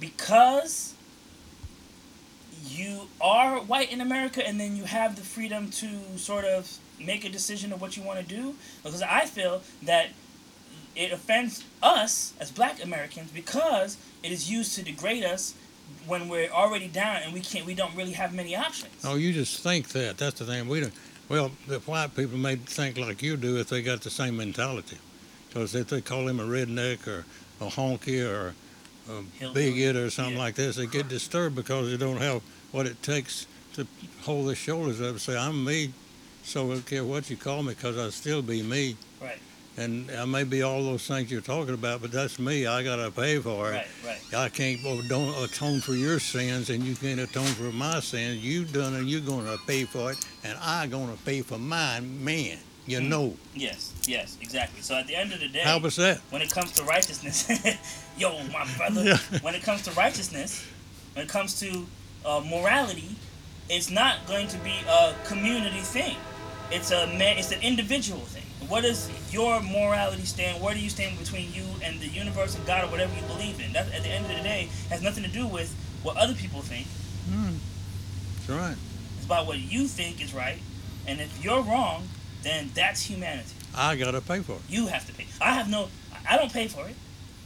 [0.00, 0.94] because
[2.64, 7.24] you are white in America and then you have the freedom to sort of make
[7.24, 8.54] a decision of what you want to do?
[8.82, 10.10] Because I feel that
[10.94, 15.54] it offends us as black Americans because it is used to degrade us
[16.06, 18.92] when we're already down and we can't we don't really have many options.
[19.04, 20.18] Oh, you just think that.
[20.18, 20.68] That's the thing.
[20.68, 20.92] We don't.
[21.28, 24.98] Well, the white people may think like you do if they got the same mentality.
[25.48, 27.24] Because if they call him a redneck or
[27.60, 28.54] a honky or
[29.10, 30.40] a bigot or something Yeah.
[30.42, 33.86] like this, they get disturbed because they don't have what it takes to
[34.22, 35.92] hold their shoulders up and say, I'm me,
[36.42, 38.96] so I don't care what you call me because I'll still be me.
[39.20, 39.38] Right.
[39.78, 42.66] And I may be all those things you're talking about, but that's me.
[42.66, 43.76] I got to pay for it.
[43.76, 44.34] Right, right.
[44.34, 48.44] I can't don't atone for your sins, and you can't atone for my sins.
[48.44, 49.04] You done it.
[49.04, 52.22] You're going to pay for it, and I going to pay for mine.
[52.22, 53.08] Man, you Hmm.
[53.08, 53.36] know.
[53.54, 54.82] Yes, yes, exactly.
[54.82, 56.18] So at the end of the day, How was that?
[56.28, 57.48] when it comes to righteousness,
[58.18, 59.38] yo, my brother, Yeah.
[59.40, 60.62] when it comes to righteousness,
[61.14, 61.86] when it comes to
[62.26, 63.16] uh, morality,
[63.70, 66.16] it's not going to be a community thing.
[66.70, 67.38] It's a man.
[67.38, 68.41] It's an individual thing.
[68.72, 70.62] What does your morality stand?
[70.62, 73.60] Where do you stand between you and the universe and God or whatever you believe
[73.60, 73.74] in?
[73.74, 76.62] That, at the end of the day, has nothing to do with what other people
[76.62, 76.86] think.
[77.28, 77.56] Hmm.
[78.46, 78.76] That's right.
[79.18, 80.56] It's about what you think is right.
[81.06, 82.08] And if you're wrong,
[82.44, 83.54] then that's humanity.
[83.76, 84.62] I got to pay for it.
[84.70, 85.26] You have to pay.
[85.38, 85.88] I have no.
[86.26, 86.94] I don't pay for it.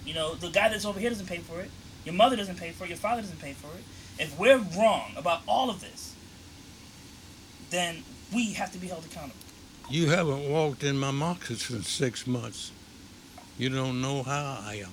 [0.05, 1.73] You know, the guy that's over here doesn't pay for it.
[2.05, 2.91] Your mother doesn't pay for it.
[2.91, 3.83] Your father doesn't pay for it.
[4.23, 6.15] If we're wrong about all of this,
[7.71, 9.41] then we have to be held accountable.
[9.89, 12.73] You haven't walked in my moccasins in six months.
[13.59, 14.93] You don't know how I am.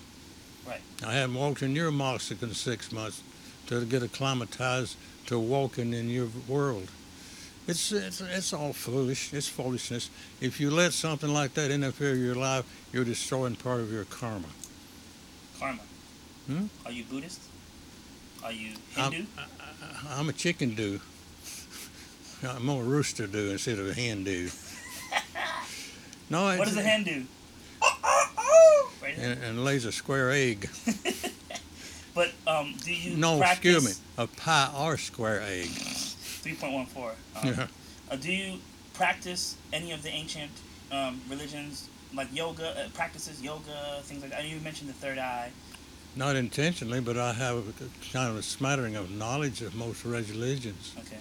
[0.68, 0.82] Right.
[1.06, 3.22] I haven't walked in your moccasins in six months
[3.68, 4.96] to get acclimatized
[5.28, 6.88] to walking in your world.
[7.66, 9.34] It's, it's it's all foolish.
[9.34, 10.10] It's foolishness.
[10.42, 14.04] If you let something like that interfere with your life, you're destroying part of your
[14.06, 14.48] karma.
[15.60, 15.80] Karma.
[16.48, 16.66] Hmm?
[16.86, 17.40] Are you Buddhist?
[18.44, 19.28] Are you I'm- Hindu?
[20.10, 21.00] I'm a chicken do.
[22.48, 24.50] I'm more a rooster do instead of a hen do.
[26.34, 27.24] No, what does a hen do?
[29.04, 29.16] Right.
[29.20, 30.68] and, and lays a square egg.
[32.16, 35.66] But um, do you No, practice excuse me, a pie or square egg.
[35.66, 37.16] Three point one four.
[37.42, 37.68] Um, Yeah.
[38.12, 38.60] uh, do you
[38.94, 40.52] practice any of the ancient
[40.92, 44.46] um, religions like yoga uh, practices, yoga things like that?
[44.46, 45.50] You mentioned the third eye.
[46.16, 47.74] Not intentionally, but I have a,
[48.12, 50.94] kind of a smattering of knowledge of most religions.
[51.00, 51.18] Okay.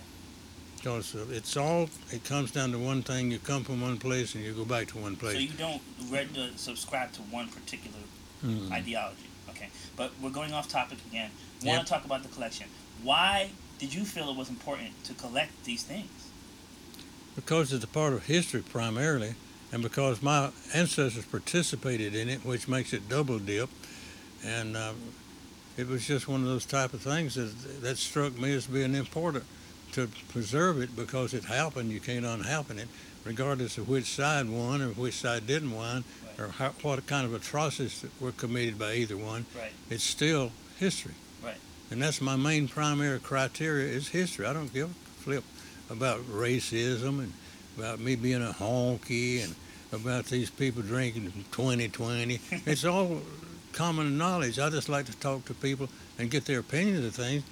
[0.83, 3.31] Because it's all, it comes down to one thing.
[3.31, 5.35] You come from one place and you go back to one place.
[5.35, 5.81] So you don't
[6.11, 7.99] read, uh, subscribe to one particular
[8.45, 8.73] Mm.
[8.73, 9.29] ideology.
[9.51, 9.69] Okay.
[9.97, 11.31] But we're going off topic again.
[11.61, 11.77] We Yep.
[11.77, 12.67] want to talk about the collection.
[13.05, 16.11] Why did you feel it was important to collect these things?
[17.37, 19.37] Because it's a part of history primarily,
[19.71, 23.71] and because my ancestors participated in it, which makes it double dip.
[24.45, 24.97] And um,
[25.77, 28.97] it was just one of those type of things that, that struck me as being
[28.97, 29.45] important
[29.93, 31.91] to preserve it because it happened.
[31.91, 32.89] You can't unhappen it,
[33.25, 36.05] regardless of which side won or which side didn't win,
[36.39, 39.47] or how, what kind of atrocities that were committed by either one.
[39.57, 39.71] Right.
[39.91, 41.15] It's still history.
[41.45, 41.57] Right.
[41.91, 44.47] And that's my main primary criteria is history.
[44.47, 45.45] I don't give a flip
[45.91, 47.33] about racism and
[47.79, 49.55] about me being a honky and
[49.93, 52.41] about these people drinking 2020.
[52.67, 53.21] it's all
[53.73, 54.59] common knowledge.
[54.59, 55.89] I just like to talk to people
[56.19, 57.43] and get their opinions of things.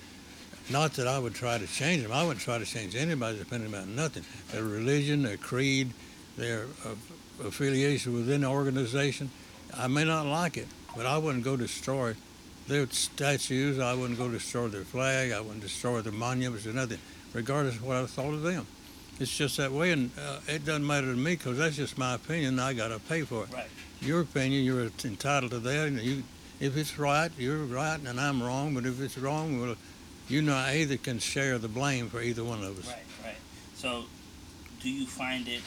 [0.70, 2.12] Not that I would try to change them.
[2.12, 4.24] I wouldn't try to change anybody's opinion about nothing.
[4.52, 5.92] Their religion, their creed,
[6.36, 6.94] their uh,
[7.46, 9.30] affiliation within the organization.
[9.76, 12.14] I may not like it, but I wouldn't go destroy
[12.68, 13.80] their statues.
[13.80, 15.32] I wouldn't go destroy their flag.
[15.32, 16.98] I wouldn't destroy their monuments or nothing,
[17.32, 18.66] regardless of what I thought of them.
[19.18, 22.14] It's just that way, and uh, it doesn't matter to me because that's just my
[22.14, 22.58] opinion.
[22.58, 23.52] I got to pay for it.
[23.52, 23.66] Right.
[24.00, 25.88] Your opinion, you're entitled to that.
[25.88, 26.22] And you,
[26.58, 28.72] if it's right, you're right, and I'm wrong.
[28.74, 29.76] But if it's wrong, well,
[30.30, 32.86] you and I either can share the blame for either one of us.
[32.86, 33.36] Right, right.
[33.74, 34.04] So,
[34.80, 35.62] do you find it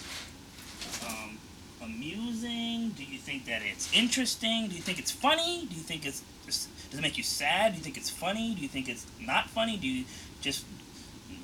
[1.08, 1.38] um,
[1.84, 2.92] amusing?
[2.92, 4.68] Do you think that it's interesting?
[4.70, 5.68] Do you think it's funny?
[5.70, 7.74] Do you think it's does it make you sad?
[7.74, 8.54] Do you think it's funny?
[8.56, 9.78] Do you think it's not funny?
[9.78, 10.06] Do you
[10.42, 10.66] just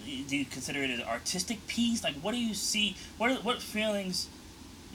[0.06, 2.04] do you consider it an artistic piece?
[2.04, 2.96] Like, what do you see?
[3.18, 4.28] What are, what feelings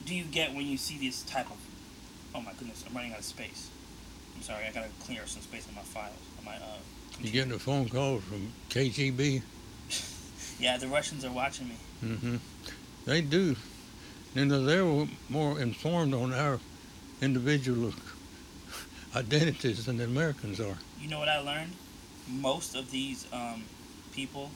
[0.05, 1.57] do you get when you see this type of?
[2.33, 3.69] Oh my goodness, I'm running out of space.
[4.35, 6.15] I'm sorry, I gotta clear some space on my files.
[6.39, 6.79] On my uh.
[7.21, 9.41] You getting a phone call from KGB?
[10.59, 11.75] Yeah, the Russians are watching me.
[12.03, 12.35] Mm-hmm.
[13.05, 13.55] They do.
[14.35, 16.59] And they're more informed on our
[17.21, 17.93] individual
[19.15, 20.77] identities than the Americans are.
[20.99, 21.71] You know what I learned?
[22.27, 23.63] Most of these um,
[24.13, 24.49] people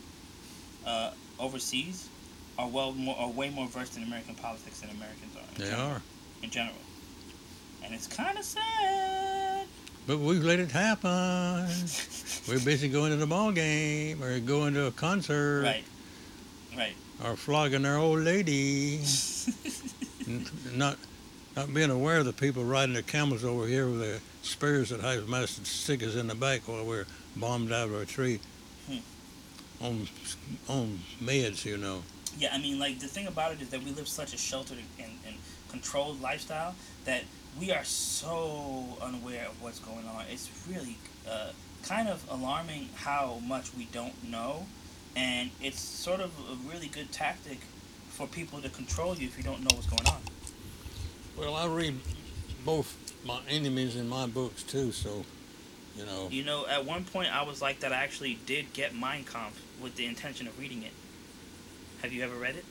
[0.85, 2.09] uh, overseas
[2.57, 5.57] are well more, are way more versed in American politics than Americans are.
[5.59, 6.01] They general, are.
[6.43, 6.75] in general,
[7.83, 9.18] and it's kind of sad.
[10.07, 11.67] But we've let it happen.
[12.47, 15.83] We're busy going to the ball game or going to a concert Right,
[16.75, 16.93] right.
[17.23, 19.01] or flogging our old lady.
[20.75, 20.97] Not
[21.55, 24.99] not being aware of the people riding their camels over here with their spears that
[25.01, 28.39] have massive stickers in the back while we're bombed out of a tree
[28.87, 28.97] Hmm.
[29.81, 30.07] on
[30.69, 32.03] on meds, you know.
[32.37, 34.77] Yeah, I mean, like the thing about it is that we live such a sheltered
[34.99, 35.35] and, and
[35.69, 36.75] controlled lifestyle
[37.05, 37.23] that
[37.57, 40.25] we are so unaware of what's going on.
[40.29, 40.97] It's really
[41.29, 41.51] uh,
[41.83, 44.65] kind of alarming how much we don't know,
[45.15, 47.59] and it's sort of a really good tactic
[48.09, 50.21] for people to control you if you don't know what's going on.
[51.37, 51.99] Well, I read
[52.65, 55.25] both my enemies in my books too, so
[55.97, 56.27] you know.
[56.29, 57.93] You know, at one point I was like that.
[57.93, 60.91] I actually did get Mein Kampf with the intention of reading it.
[62.01, 62.65] Have you ever read it?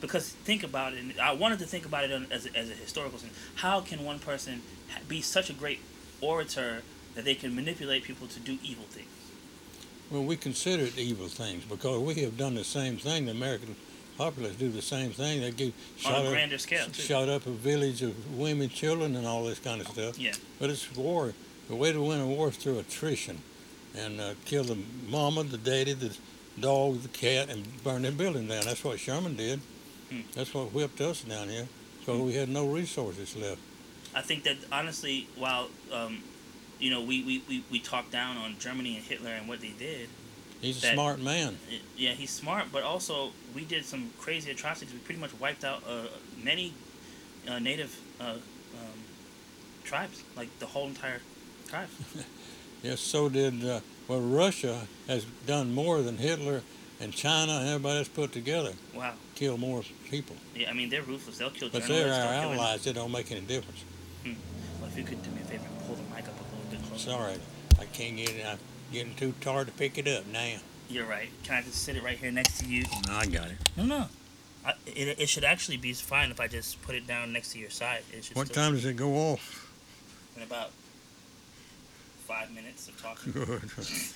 [0.00, 2.74] Because think about it, and I wanted to think about it as a, as a
[2.74, 3.32] historical sense.
[3.56, 4.62] How can one person
[5.08, 5.80] be such a great
[6.20, 6.82] orator
[7.14, 9.08] that they can manipulate people to do evil things?
[10.10, 13.26] Well, we consider it evil things because we have done the same thing.
[13.26, 13.76] The American
[14.16, 15.40] populace do the same thing.
[15.40, 17.02] They give On shot a up, grander scale, too.
[17.02, 20.18] shot up a village of women, children, and all this kind of stuff.
[20.18, 20.32] Yeah.
[20.58, 21.34] But it's war.
[21.68, 23.38] The way to win a war is through attrition,
[23.96, 24.78] and uh, kill the
[25.08, 26.16] mama, the daddy, the
[26.58, 28.64] dog, the cat, and burn their building down.
[28.64, 29.60] That's what Sherman did.
[30.10, 30.20] Hmm.
[30.34, 31.68] That's what whipped us down here
[32.00, 33.60] because we had no resources left.
[34.14, 36.22] I think that honestly, while um,
[36.78, 39.74] you know we, we, we, we talk down on Germany and Hitler and what they
[39.78, 40.08] did,
[40.60, 41.56] He's a smart man.
[41.96, 44.92] yeah, he's smart, but also we did some crazy atrocities.
[44.92, 46.08] We pretty much wiped out uh,
[46.42, 46.72] many
[47.48, 48.98] uh, native uh, um,
[49.84, 51.20] tribes, like the whole entire
[51.68, 51.88] tribe.
[52.80, 56.62] Yes, so did, uh, well, Russia has done more than Hitler
[57.00, 58.72] and China and everybody else put together.
[58.94, 59.14] Wow.
[59.34, 60.36] Kill more people.
[60.54, 61.38] Yeah, I mean they're ruthless.
[61.38, 61.88] They'll kill But journalists.
[61.88, 62.86] they're our they'll kill allies.
[62.86, 63.84] It don't make any difference.
[64.24, 64.40] anyone.
[64.80, 66.70] Well, if you could do me a favor and pull the mic up a little
[66.70, 67.10] bit closer.
[67.10, 67.34] Sorry,
[67.80, 68.44] I can't get it.
[68.46, 68.58] I'm
[68.92, 70.56] getting too tired to pick it up now.
[70.90, 71.28] You're right.
[71.44, 72.84] Can I just sit it right here next to you?
[73.10, 73.56] I got it.
[73.76, 74.06] No, no.
[74.64, 77.58] I, it, it should actually be fine if I just put it down next to
[77.58, 78.00] your side.
[78.12, 79.70] It should What still- time does it go off?
[80.36, 80.70] In about
[82.26, 83.32] five minutes of talking.
[83.32, 83.62] Good.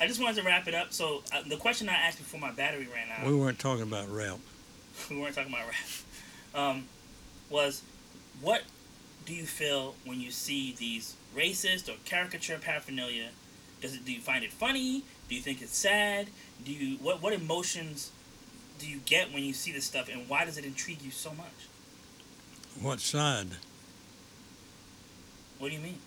[0.00, 0.92] I just wanted to wrap it up.
[0.92, 3.26] So uh, the question I asked before my battery ran out.
[3.26, 4.38] we weren't talking about rap.
[5.10, 5.76] we weren't talking about rap,
[6.54, 6.84] um,
[7.50, 7.82] was
[8.40, 8.62] what
[9.26, 13.28] do you feel when you see these racist or caricature paraphernalia?
[13.80, 15.04] Does it do you find it funny?
[15.28, 16.28] Do you think it's sad?
[16.64, 18.10] Do you what what emotions
[18.78, 21.30] do you get when you see this stuff, and why does it intrigue you so
[21.30, 21.68] much?
[22.80, 23.48] What side?
[25.58, 25.98] What do you mean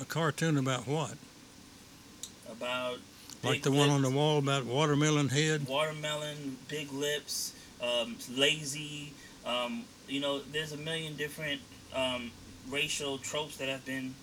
[0.00, 1.14] A cartoon about what?
[2.58, 2.98] About
[3.42, 5.66] Like the one on the wall about watermelon head?
[5.66, 9.12] watermelon, big lips, um, lazy?
[9.44, 11.60] Um, you know, there's a million different
[11.94, 12.30] um,
[12.70, 14.14] racial tropes that have been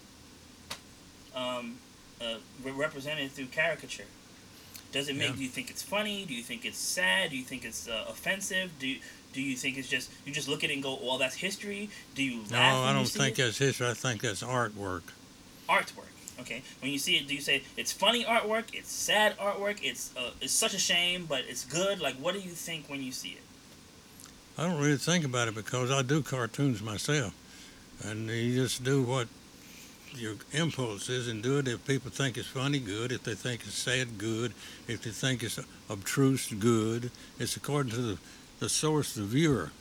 [1.35, 1.75] um,
[2.21, 4.05] uh, re- represented through caricature.
[4.91, 5.35] Does it make Yeah.
[5.37, 6.25] do you think it's funny?
[6.25, 7.29] Do you think it's sad?
[7.31, 8.71] Do you think it's uh, offensive?
[8.79, 8.99] Do you,
[9.33, 11.89] do you think it's just you just look at it and go, well, that's history?
[12.15, 12.51] Do you laugh?
[12.51, 13.43] No, I don't think it?
[13.43, 13.87] that's history.
[13.87, 15.03] I think that's artwork.
[15.69, 16.10] artwork.
[16.41, 18.73] Okay, when you see it, do you say it's funny artwork?
[18.73, 19.79] It's sad artwork?
[19.83, 21.99] It's uh, it's such a shame, but it's good.
[21.99, 23.43] Like, what do you think when you see it?
[24.57, 27.33] I don't really think about it because I do cartoons myself,
[28.03, 29.27] and you just do what
[30.13, 31.67] your impulse is and do it.
[31.67, 33.11] If people think it's funny, good.
[33.11, 34.53] If they think it's sad, good.
[34.87, 37.11] If they think it's obtruse, good.
[37.39, 38.17] It's according to the,
[38.59, 39.71] the source, the viewer.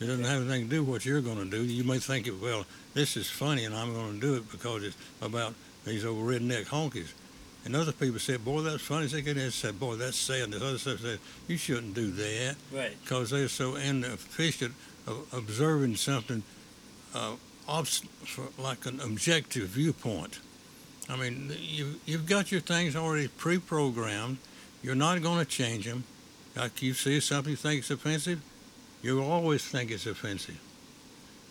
[0.00, 1.62] It doesn't have anything to do with what you're going to do.
[1.64, 4.84] You may think, it, well, this is funny, and I'm going to do it because
[4.84, 5.54] it's about
[5.86, 7.12] these old redneck honkies.
[7.64, 9.06] And other people said, boy, that's funny.
[9.06, 10.42] They said, boy, that's sad.
[10.44, 11.18] And this other stuff said,
[11.48, 12.96] you shouldn't do that Right.
[13.02, 14.74] because they're so inefficient
[15.06, 16.42] of observing something
[17.14, 17.34] uh,
[18.58, 20.38] like an objective viewpoint.
[21.08, 24.38] I mean, you, you've got your things already pre-programmed.
[24.82, 26.04] You're not going to change them.
[26.56, 28.40] Like you see something you think is offensive,
[29.02, 30.58] you'll always think it's offensive.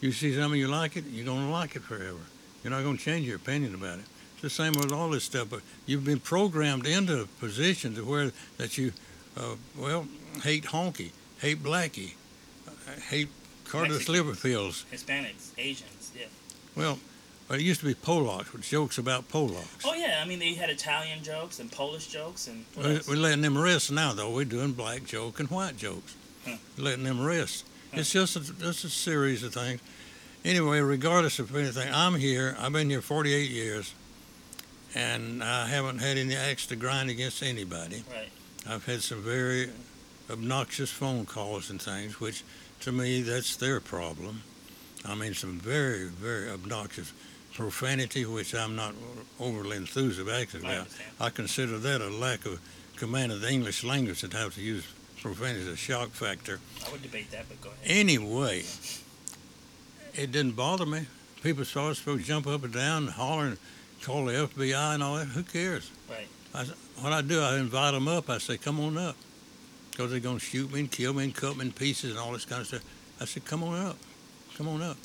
[0.01, 2.19] You see something you like it, you're going to like it forever.
[2.63, 4.05] You're not going to change your opinion about it.
[4.45, 5.49] The same with all this stuff.
[5.49, 8.93] But you've been programmed into a position to where that you,
[9.35, 10.05] uh, well,
[10.43, 12.11] hate honky, hate blackie,
[12.67, 12.71] uh,
[13.09, 13.29] hate
[13.63, 14.13] Carter's Mexican.
[14.13, 14.85] liver pills.
[14.93, 16.27] Hispanics, Asians, yeah.
[16.75, 16.99] Well,
[17.47, 19.81] but it used to be Polacks with jokes about Polacks.
[19.83, 23.07] Oh yeah, I mean they had Italian jokes and Polish jokes and We- else?
[23.07, 24.29] We're letting them rest now, though.
[24.29, 26.13] We're doing black joke and white jokes.
[26.45, 27.65] We're letting them rest.
[27.89, 27.97] Hmm.
[27.97, 29.81] It's just a, just a series of things.
[30.43, 32.55] Anyway, regardless of anything, I'm here.
[32.59, 33.95] I've been here 48 years,
[34.95, 38.03] and I haven't had any axe to grind against anybody.
[38.09, 38.29] Right.
[38.67, 39.69] I've had some very
[40.31, 42.43] obnoxious phone calls and things, which
[42.81, 44.41] to me, that's their problem.
[45.03, 47.13] I mean, some very, very obnoxious
[47.53, 48.93] profanity, which I'm not
[49.39, 50.87] overly enthusiastic about.
[51.19, 52.59] I consider that a lack of
[52.95, 54.85] command of the English language and have to use
[55.21, 56.59] profanity as a shock factor.
[56.85, 57.79] I would debate that, but go ahead.
[57.85, 58.63] Anyway,
[60.13, 61.05] it didn't bother me.
[61.43, 63.57] People saw us to jump up and down and holler and
[64.05, 65.25] call the FBI and all that.
[65.25, 65.89] Who cares?
[66.09, 66.27] Right.
[66.53, 66.65] I,
[67.01, 68.29] what I do, I invite them up.
[68.29, 69.15] I say, come on up.
[69.91, 72.19] Because they're going to shoot me and kill me and cut me in pieces and
[72.19, 72.83] all this kind of stuff.
[73.19, 73.97] I said, come on up.
[74.57, 74.97] Come on up.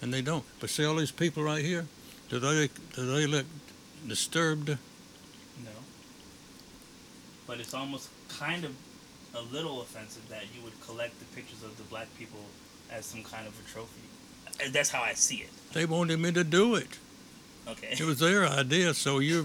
[0.00, 0.44] And they don't.
[0.60, 1.86] But see all these people right here?
[2.30, 3.46] Do they, do they look
[4.06, 4.68] disturbed?
[4.68, 5.70] No.
[7.46, 8.72] But it's almost kind of
[9.34, 12.40] a little offensive that you would collect the pictures of the black people
[12.90, 14.70] as some kind of a trophy.
[14.70, 15.50] That's how I see it.
[15.72, 16.98] They wanted me to do it.
[17.70, 17.88] Okay.
[17.92, 19.44] It was their idea, so you're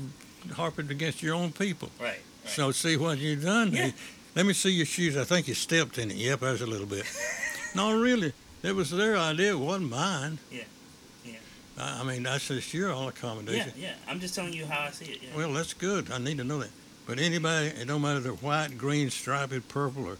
[0.54, 1.90] harping against your own people.
[2.00, 2.08] right.
[2.08, 2.20] Right.
[2.52, 3.72] So see what you've done.
[3.72, 3.92] Yeah.
[4.36, 5.16] Let me see your shoes.
[5.16, 6.18] I think you stepped in it.
[6.18, 7.06] Yep, there's a little bit.
[7.76, 8.34] no, really.
[8.64, 9.52] It was their idea.
[9.52, 10.40] It wasn't mine.
[10.52, 10.64] Yeah.
[11.26, 11.34] Yeah.
[11.78, 13.72] I, I mean, I said, sure, all accommodation.
[13.78, 13.90] Yeah.
[13.90, 13.94] yeah.
[14.12, 15.20] I'm just telling you how I see it.
[15.24, 15.30] Yeah.
[15.38, 16.12] Well, that's good.
[16.12, 16.72] I need to know that.
[17.08, 20.18] But anybody, it don't matter if they're white, green, striped, purple, or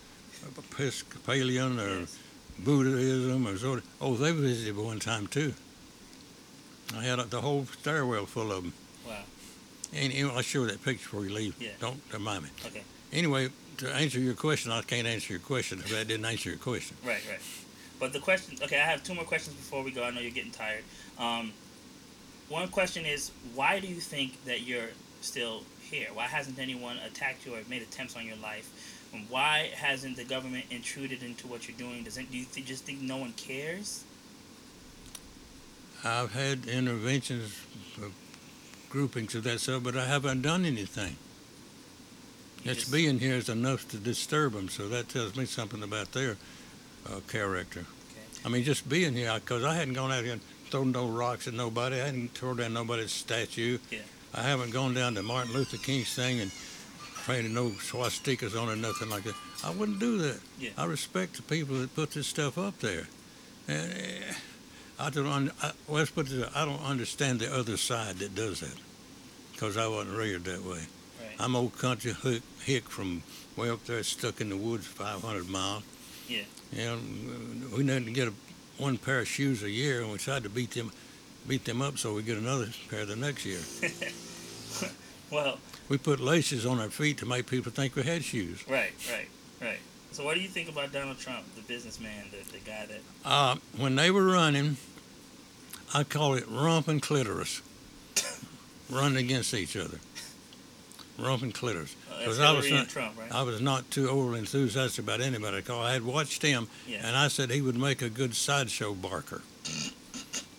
[0.58, 2.18] Episcopalian, or Yes.
[2.60, 3.86] Buddhism, or sort of.
[4.00, 5.54] Oh, they visited one time too.
[6.96, 8.74] I had the whole stairwell full of them.
[9.08, 9.18] Wow.
[9.94, 11.56] And, and I'll show you that picture before you leave.
[11.60, 11.70] Yeah.
[11.80, 12.50] Don't remind me.
[12.66, 12.84] Okay.
[13.12, 16.60] Anyway, to answer your question, I can't answer your question if I didn't answer your
[16.60, 16.98] question.
[17.04, 17.22] Right.
[17.30, 17.40] Right.
[18.00, 18.58] But the question.
[18.62, 20.04] Okay, I have two more questions before we go.
[20.04, 20.84] I know you're getting tired.
[21.20, 21.54] Um,
[22.50, 24.90] one question is, why do you think that you're
[25.22, 26.08] still here?
[26.14, 28.70] Why hasn't anyone attacked you or made attempts on your life?
[29.14, 32.04] And why hasn't the government intruded into what you're doing?
[32.04, 32.32] Does it?
[32.32, 34.04] Do you th- just think no one cares?
[36.04, 37.54] I've had interventions,
[37.98, 38.08] uh,
[38.90, 41.16] groupings of that sort, but I haven't done anything.
[42.66, 46.12] It's just- being here is enough to disturb them, so that tells me something about
[46.12, 46.38] their
[47.06, 47.82] uh, character.
[47.82, 48.46] Okay.
[48.46, 51.48] I mean, just being here, because I hadn't gone out here and thrown no rocks
[51.48, 52.00] at nobody.
[52.02, 53.78] I hadn't torn down nobody's statue.
[53.92, 54.00] Yeah.
[54.34, 56.52] I haven't gone down to Martin Luther King's thing and
[57.28, 59.36] painted no swastikas on it, nothing like that.
[59.64, 60.40] I wouldn't do that.
[60.60, 60.72] Yeah.
[60.78, 63.08] I respect the people that put this stuff up there.
[63.68, 64.34] And eh,
[65.00, 65.28] I don't.
[65.28, 66.30] Un- I, let's put it.
[66.32, 68.76] this I don't understand the other side that does that,
[69.54, 70.80] because I wasn't reared that way.
[71.22, 71.36] Right.
[71.40, 73.24] I'm old country hick, hick from
[73.56, 75.84] way up there, stuck in the woods, 500 miles.
[76.28, 76.42] Yeah.
[76.76, 76.98] Know,
[77.76, 78.34] we didn't get a,
[78.78, 80.92] one pair of shoes a year, and we tried to beat them,
[81.48, 83.60] beat them up so we get another pair the next year.
[85.32, 85.58] Well,
[85.90, 88.64] We put laces on our feet to make people think we had shoes.
[88.70, 89.28] right, right,
[89.60, 89.80] right.
[90.14, 93.00] So, what do you think about Donald Trump, the businessman, the, the guy that?
[93.26, 94.78] Uh, when they were running,
[95.94, 97.62] I call it rump and clitoris.
[98.92, 99.98] running against each other.
[101.18, 101.96] Rump and clitoris.
[102.12, 103.32] Uh, that's 'Cause I was not- Trump, right?
[103.32, 107.02] I was not too overly enthusiastic about anybody because I had watched him Yeah.
[107.08, 109.42] and I said he would make a good sideshow barker.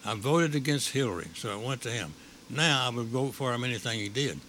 [0.04, 2.14] I voted against Hillary, so I went to him.
[2.50, 4.40] Now I would vote for him anything he did.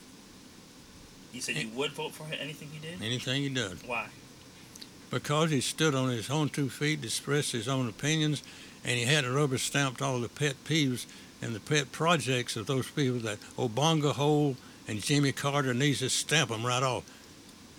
[1.32, 3.02] you said you would vote for him, anything he did.
[3.02, 3.78] Anything he did.
[3.88, 4.08] Why?
[5.10, 8.44] Because he stood on his own two feet, expressed his own opinions,
[8.84, 11.06] and he had rubber stamped all the pet peeves
[11.42, 16.10] and the pet projects of those people that Obonga Hole and Jimmy Carter needs to
[16.10, 17.04] stamp them right off.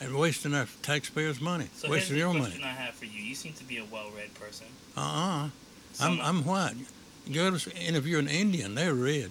[0.01, 1.69] And wasting our taxpayers' money.
[1.75, 2.51] So wasting your the money.
[2.51, 3.23] question I have for you.
[3.23, 4.67] You seem to be a well-read person.
[4.97, 5.49] Uh-uh.
[6.01, 6.75] I'm, I'm white.
[7.27, 9.31] You go to interview an Indian, they're red.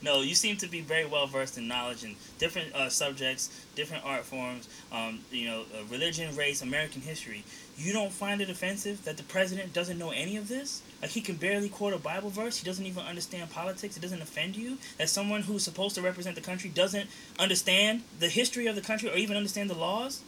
[0.00, 4.04] No, you seem to be very well versed in knowledge in different uh, subjects, different
[4.04, 4.68] art forms.
[4.92, 7.44] Um, you know, uh, religion, race, American history.
[7.76, 10.82] You don't find it offensive that the president doesn't know any of this?
[11.02, 12.58] Like he can barely quote a Bible verse.
[12.58, 13.96] He doesn't even understand politics.
[13.96, 18.28] It doesn't offend you that someone who's supposed to represent the country doesn't understand the
[18.28, 20.22] history of the country or even understand the laws.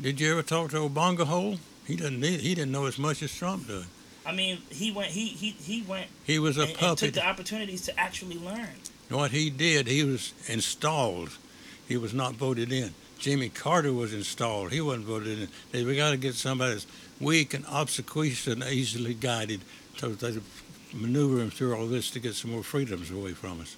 [0.00, 1.58] Did you ever talk to Obongahole?
[1.86, 2.22] He didn't.
[2.22, 3.84] He didn't know as much as Trump did.
[4.24, 5.10] I mean, he went.
[5.10, 6.06] He he he went.
[6.24, 8.68] He was a and, and took the opportunities to actually learn.
[9.08, 11.30] What he did, he was installed.
[11.86, 12.94] He was not voted in.
[13.18, 14.72] Jimmy Carter was installed.
[14.72, 15.48] He wasn't voted in.
[15.70, 16.86] They, we got to get somebody that's
[17.20, 19.60] weak and obsequious and easily guided
[19.98, 20.42] to, to
[20.92, 23.76] maneuver him through all this to get some more freedoms away from us.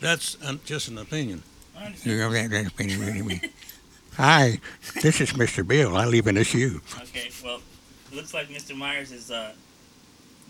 [0.00, 1.42] That's uh, just an opinion.
[1.76, 1.94] I.
[2.02, 3.40] You know, that, that's been really me.
[4.16, 4.60] Hi,
[5.02, 5.66] this is Mr.
[5.66, 5.96] Bill.
[5.96, 6.80] I live in a shoe.
[7.00, 7.73] Okay, well, it
[8.14, 8.76] looks like Mr.
[8.76, 9.52] Myers is uh,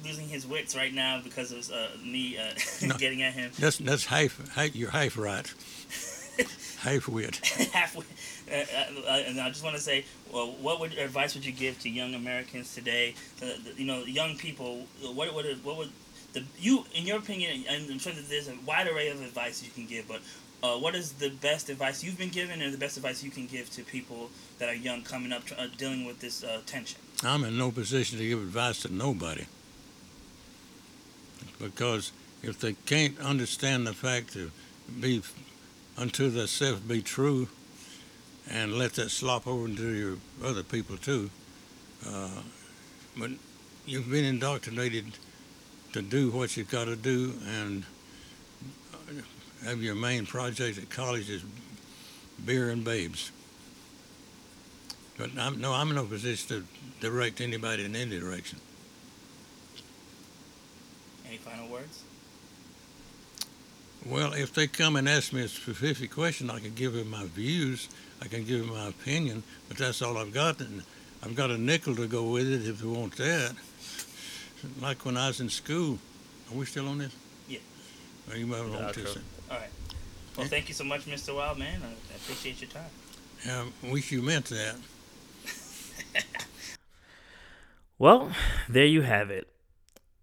[0.05, 2.53] losing his wits right now because of uh, me uh,
[2.83, 2.97] No.
[2.99, 4.55] getting at him That's that's half.
[4.55, 5.53] half you're half right.
[6.81, 7.37] half wit.
[7.73, 8.05] halfway.
[8.51, 11.53] Uh, uh, uh, and I just want to say, well, what would advice would you
[11.53, 13.15] give to young Americans today?
[13.77, 14.87] You know, young people.
[15.03, 15.91] What would what would
[16.35, 19.63] the you, in your opinion, and I'm sure that there's a wide array of advice
[19.65, 20.21] you can give, but.
[20.63, 23.47] Uh, what is the best advice you've been given, and the best advice you can
[23.47, 26.99] give to people that are young, coming up, uh, dealing with this uh, tension?
[27.23, 29.47] I'm in no position to give advice to nobody.
[31.61, 32.13] Because
[32.43, 34.51] if they can't understand the fact to
[35.01, 35.23] be
[35.97, 37.49] unto themselves be true
[38.51, 41.31] and let that slop over into your other people too,
[42.07, 42.43] uh,
[43.17, 43.31] but
[43.87, 45.07] you've been indoctrinated
[45.93, 47.85] to do what you've got to do and
[49.65, 51.43] have your main project at college is
[52.45, 53.31] beer and babes.
[55.17, 56.65] But I'm, no, I'm in no position to
[57.01, 58.59] direct anybody in any direction.
[61.27, 62.03] Any final words?
[64.07, 67.25] Well, if they come and ask me a specific question, I can give them my
[67.25, 67.89] views,
[68.21, 70.61] I can give them my opinion, but that's all I've got.
[70.61, 70.83] And
[71.23, 73.55] I've got a nickel to go with it if they want that.
[74.81, 75.99] Like when I was in school.
[76.51, 77.15] Are we still on this?
[77.49, 77.59] Yeah.
[78.29, 79.01] Well, you might want to.
[79.01, 79.23] outro.
[79.51, 79.71] All right.
[80.37, 80.49] Well, eh?
[80.49, 81.35] thank you so much, Mr.
[81.35, 81.81] Wildman.
[81.83, 83.73] I, I appreciate your time.
[83.83, 84.77] I wish you meant that.
[87.99, 88.33] Well,
[88.69, 89.49] there you have it.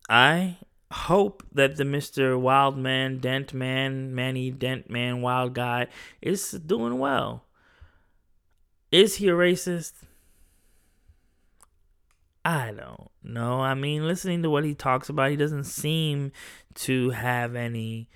[0.09, 0.57] I
[0.91, 2.39] hope that the Mr.
[2.39, 5.87] Wild Man, Dent Man, Manny Dent Man, Wild Guy
[6.21, 7.45] is doing well.
[8.91, 9.93] Is he a racist?
[12.43, 13.61] I don't know.
[13.61, 16.33] I mean, listening to what he talks about, he doesn't seem
[16.75, 18.09] to have any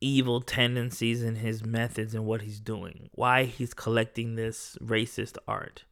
[0.00, 3.08] evil tendencies in his methods and what he's doing.
[3.12, 5.84] Why he's collecting this racist art.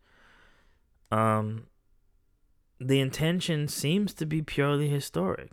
[1.10, 1.66] Um
[2.80, 5.50] the intention seems to be purely historic.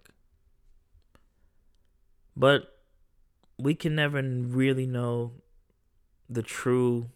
[2.36, 2.78] But
[3.58, 5.32] we can never really know
[6.30, 7.10] the true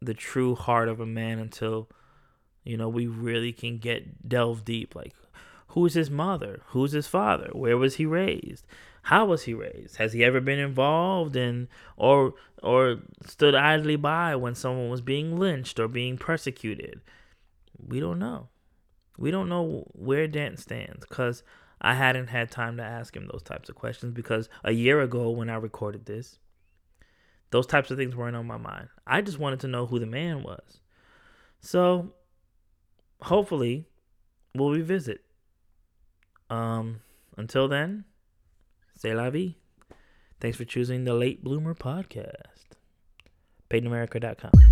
[0.00, 1.88] the true heart of a man until
[2.64, 4.94] you know we really can get delve deep.
[4.94, 5.14] Like
[5.68, 6.62] who's his mother?
[6.68, 7.50] Who's his father?
[7.52, 8.66] Where was he raised
[9.02, 14.34] how was he raised has he ever been involved in or or stood idly by
[14.34, 17.00] when someone was being lynched or being persecuted
[17.78, 18.48] we don't know
[19.16, 21.42] we don't know where dent stands because
[21.80, 25.30] i hadn't had time to ask him those types of questions because a year ago
[25.30, 26.38] when i recorded this
[27.50, 28.88] those types of things weren't on my mind.
[29.06, 30.80] I just wanted to know who the man was.
[31.60, 32.12] So,
[33.22, 33.86] hopefully,
[34.54, 35.22] we'll revisit.
[36.50, 37.00] Um,
[37.36, 38.04] until then,
[38.98, 39.56] say la vie.
[40.40, 42.76] Thanks for choosing the Late Bloomer podcast.
[43.70, 44.67] PaidInAmerica.com.